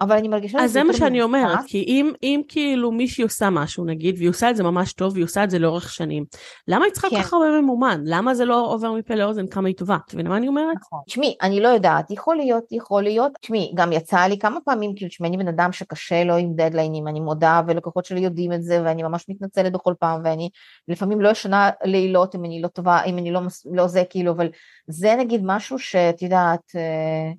[0.00, 0.58] אבל אני מרגישה...
[0.60, 4.50] אז זה מה שאני אומרת, כי אם, אם כאילו מישהי עושה משהו נגיד, והיא עושה
[4.50, 6.24] את זה ממש טוב, והיא עושה את זה לאורך שנים,
[6.68, 7.16] למה היא צריכה כן.
[7.16, 8.00] כל כך הרבה ממומן?
[8.04, 9.96] למה זה לא עובר מפה לאוזן כמה היא טובה?
[10.06, 10.76] את מבינה מה אני אומרת?
[10.80, 11.00] נכון.
[11.06, 13.32] תשמעי, אני לא יודעת, יכול להיות, יכול להיות.
[13.40, 17.08] תשמעי, גם יצא לי כמה פעמים, כאילו, תשמעי, אני בן אדם שקשה לו עם דדליינים,
[17.08, 20.50] אני מודה, ולקוחות שלי יודעים את זה, ואני ממש מתנצלת בכל פעם, ואני
[20.88, 23.40] לפעמים לא ישנה לילות אם אני לא טובה, אם אני לא,
[23.72, 24.48] לא זה, כאילו, אבל
[24.86, 27.32] זה נגיד משהו שאת יודעת, אה,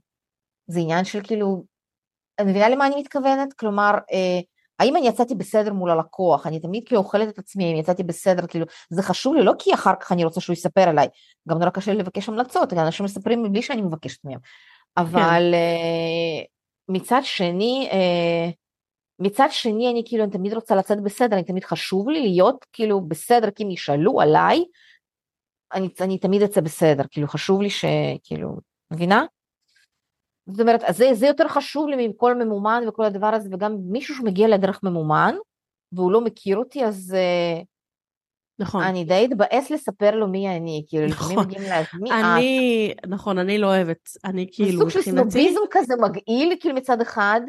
[0.68, 1.64] זה עניין של כאילו
[2.39, 3.53] אני מבינה למה אני מתכוונת?
[3.53, 4.39] כלומר, אה,
[4.79, 6.47] האם אני יצאתי בסדר מול הלקוח?
[6.47, 9.73] אני תמיד כאילו אוכלת את עצמי, אם יצאתי בסדר, כאילו, זה חשוב לי, לא כי
[9.73, 11.07] אחר כך אני רוצה שהוא יספר עליי,
[11.49, 14.39] גם נורא קשה לי לבקש המלצות, אנשים מספרים מבלי שאני מבקשת מהם.
[14.97, 15.53] אבל כן.
[15.53, 16.43] אה,
[16.89, 18.49] מצד שני, אה,
[19.19, 23.01] מצד שני אני כאילו, אני תמיד רוצה לצאת בסדר, אני תמיד חשוב לי להיות כאילו
[23.01, 24.63] בסדר, כי אם ישאלו עליי,
[25.73, 28.57] אני, אני תמיד אצא בסדר, כאילו חשוב לי שכאילו,
[28.91, 29.25] מבינה?
[30.48, 34.48] זאת אומרת, זה, זה יותר חשוב לי מכל ממומן וכל הדבר הזה, וגם מישהו שמגיע
[34.48, 35.36] לדרך ממומן,
[35.91, 37.62] והוא לא מכיר אותי, אז אה,
[38.60, 38.84] נכון.
[38.84, 41.28] אני די אתבאס לספר לו מי אני, כאילו, נכון.
[41.28, 43.08] לפעמים מגיעים להזמין, אני, את.
[43.08, 44.91] נכון, אני לא אוהבת, אני כאילו, מבחינתי...
[44.93, 47.41] סוג של סנוביזם כזה מגעיל, כאילו מצד אחד,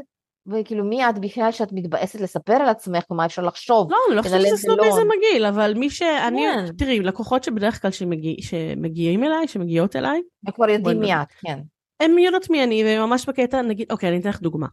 [0.47, 3.91] וכאילו מי את בכלל שאת מתבאסת לספר על עצמך, ומה אפשר לחשוב.
[3.91, 6.03] לא, אני לא חושבת שזה סנוביזם מגעיל, אבל מי ש...
[6.03, 6.77] אני, כן.
[6.79, 11.59] תראי, לקוחות שבדרך כלל שמגיע, שמגיעים אליי, שמגיעות אליי, הם כבר יודעים מי את, כן.
[12.01, 14.67] הן יודעות מי אני, וממש בקטע, נגיד, אוקיי, אני אתן לך דוגמה.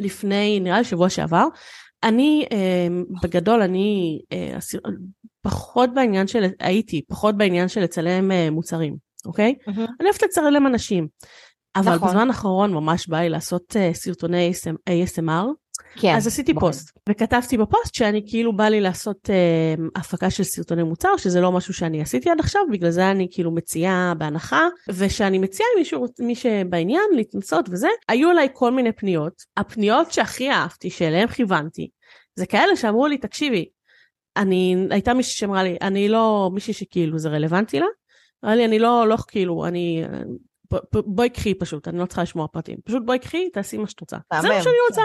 [0.00, 1.46] לפני, נראה לי שבוע שעבר,
[2.02, 2.88] אני, אה,
[3.22, 4.58] בגדול, אני אה,
[5.42, 8.96] פחות בעניין של, הייתי פחות בעניין של לצלם אה, מוצרים,
[9.26, 9.54] אוקיי?
[9.60, 9.80] Mm-hmm.
[10.00, 11.08] אני אוהבת לצלם אנשים.
[11.76, 12.08] אבל נכון.
[12.08, 14.50] בזמן האחרון ממש בא לי לעשות uh, סרטוני
[14.90, 15.46] ASMR,
[15.96, 16.60] כן, אז עשיתי בוא.
[16.60, 21.52] פוסט, וכתבתי בפוסט שאני כאילו בא לי לעשות uh, הפקה של סרטוני מוצר, שזה לא
[21.52, 26.34] משהו שאני עשיתי עד עכשיו, בגלל זה אני כאילו מציעה בהנחה, ושאני מציעה למישהו, מי
[26.34, 29.42] שבעניין, להתנסות וזה, היו אליי כל מיני פניות.
[29.56, 31.88] הפניות שהכי אהבתי, שאליהן כיוונתי,
[32.34, 33.68] זה כאלה שאמרו לי, תקשיבי,
[34.36, 37.86] אני, הייתה מישהי שאמרה לי, אני לא, מישהי שכאילו זה רלוונטי לה,
[38.44, 40.04] אמרה לי, אני לא, לא כאילו, אני
[41.06, 42.78] בואי קחי פשוט, אני לא צריכה לשמוע פרטים.
[42.84, 44.16] פשוט בואי קחי, תעשי מה שאת רוצה.
[44.40, 45.02] זה מה שאני רוצה.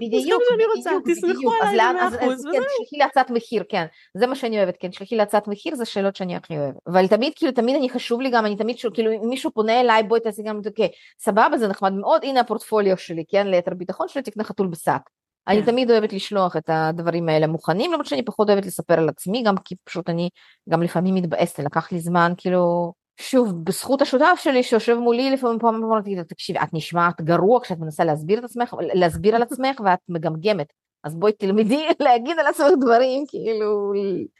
[0.00, 2.52] בדיוק, בדיוק, תסמכו עליי במאה אחוז, וזהו.
[2.52, 3.86] תשלחי לי הצעת מחיר, כן.
[4.14, 4.88] זה מה שאני אוהבת, כן.
[4.88, 6.76] תשלחי לי הצעת מחיר, זה שאלות שאני הכי אוהבת.
[6.86, 10.02] אבל תמיד, כאילו, תמיד אני חשוב לי גם, אני תמיד, כאילו, אם מישהו פונה אליי,
[10.02, 10.88] בואי תעשי גם, אוקיי,
[11.18, 15.00] סבבה, זה נחמד מאוד, הנה הפורטפוליו שלי, כן, ליתר ביטחון שלי, תקנה חתול בשק.
[15.48, 15.70] אני כן.
[15.70, 19.56] תמיד אוהבת לשלוח את הדברים האלה מוכנים, למרות שאני פחות אוהבת לספר על עצמי, גם
[19.56, 20.28] כי פשוט אני
[20.68, 25.84] גם לפעמים מתבאסת, לקח לי זמן כאילו, שוב, בזכות השותף שלי שיושב מולי לפעמים פעם
[25.84, 30.72] אמרתי, תקשיבי, את נשמעת גרוע כשאת מנסה להסביר את עצמך, להסביר על עצמך ואת מגמגמת.
[31.04, 33.92] אז בואי תלמדי להגיד על עצמך דברים, כאילו,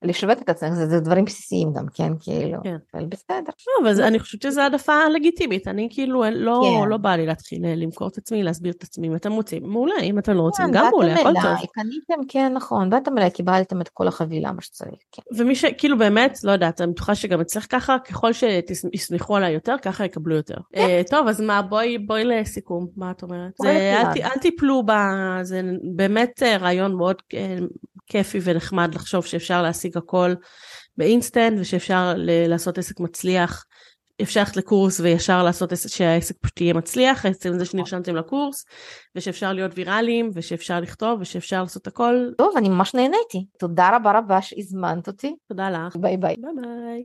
[0.02, 2.76] לשווק את עצמך, זה, זה דברים בסיסיים גם, כן, כאילו, כן.
[2.94, 3.52] אבל בסדר.
[3.66, 6.88] לא, אבל אני חושבת שזו העדפה לגיטימית, אני כאילו, לא, כן.
[6.88, 10.00] לא בא לי להתחיל אה, למכור את עצמי, להסביר את עצמי, אם אתם רוצים, מעולה,
[10.02, 11.66] אם אתם לא רוצים, כן, גם מעולה, הכל טוב.
[11.72, 15.22] קניתם, כן, נכון, באתם אליי, קיבלתם את כל החבילה, מה שצריך, כן.
[15.36, 20.04] ומי שכאילו באמת, לא יודעת, אני בטוחה שגם אצלך ככה, ככל שיסמכו עליי יותר, ככה
[20.04, 20.56] יקבלו יותר.
[20.72, 21.00] כן.
[21.04, 23.52] Uh, טוב, אז מה, בואי, בואי לסיכום, מה את אומרת?
[23.62, 24.92] זה, אל, אל תיפלו ב...
[25.42, 25.60] זה
[25.96, 27.56] באמת אה, רעיון מאוד אה,
[28.06, 30.34] כיפי ונחמד לחשוב שאפשר להשיג הכל
[30.96, 32.14] באינסטנט ושאפשר
[32.48, 33.64] לעשות עסק מצליח.
[34.22, 38.64] אפשר ללכת לקורס וישר לעשות עסק שהעסק פשוט יהיה מצליח, עצם זה שנרשמתם לקורס,
[39.16, 42.30] ושאפשר להיות ויראליים, ושאפשר לכתוב, ושאפשר לעשות הכל.
[42.38, 43.46] טוב, אני ממש נהניתי.
[43.58, 45.34] תודה רבה רבה שהזמנת אותי.
[45.48, 45.96] תודה לך.
[45.96, 46.36] ביי ביי.
[46.38, 47.02] ביי ביי.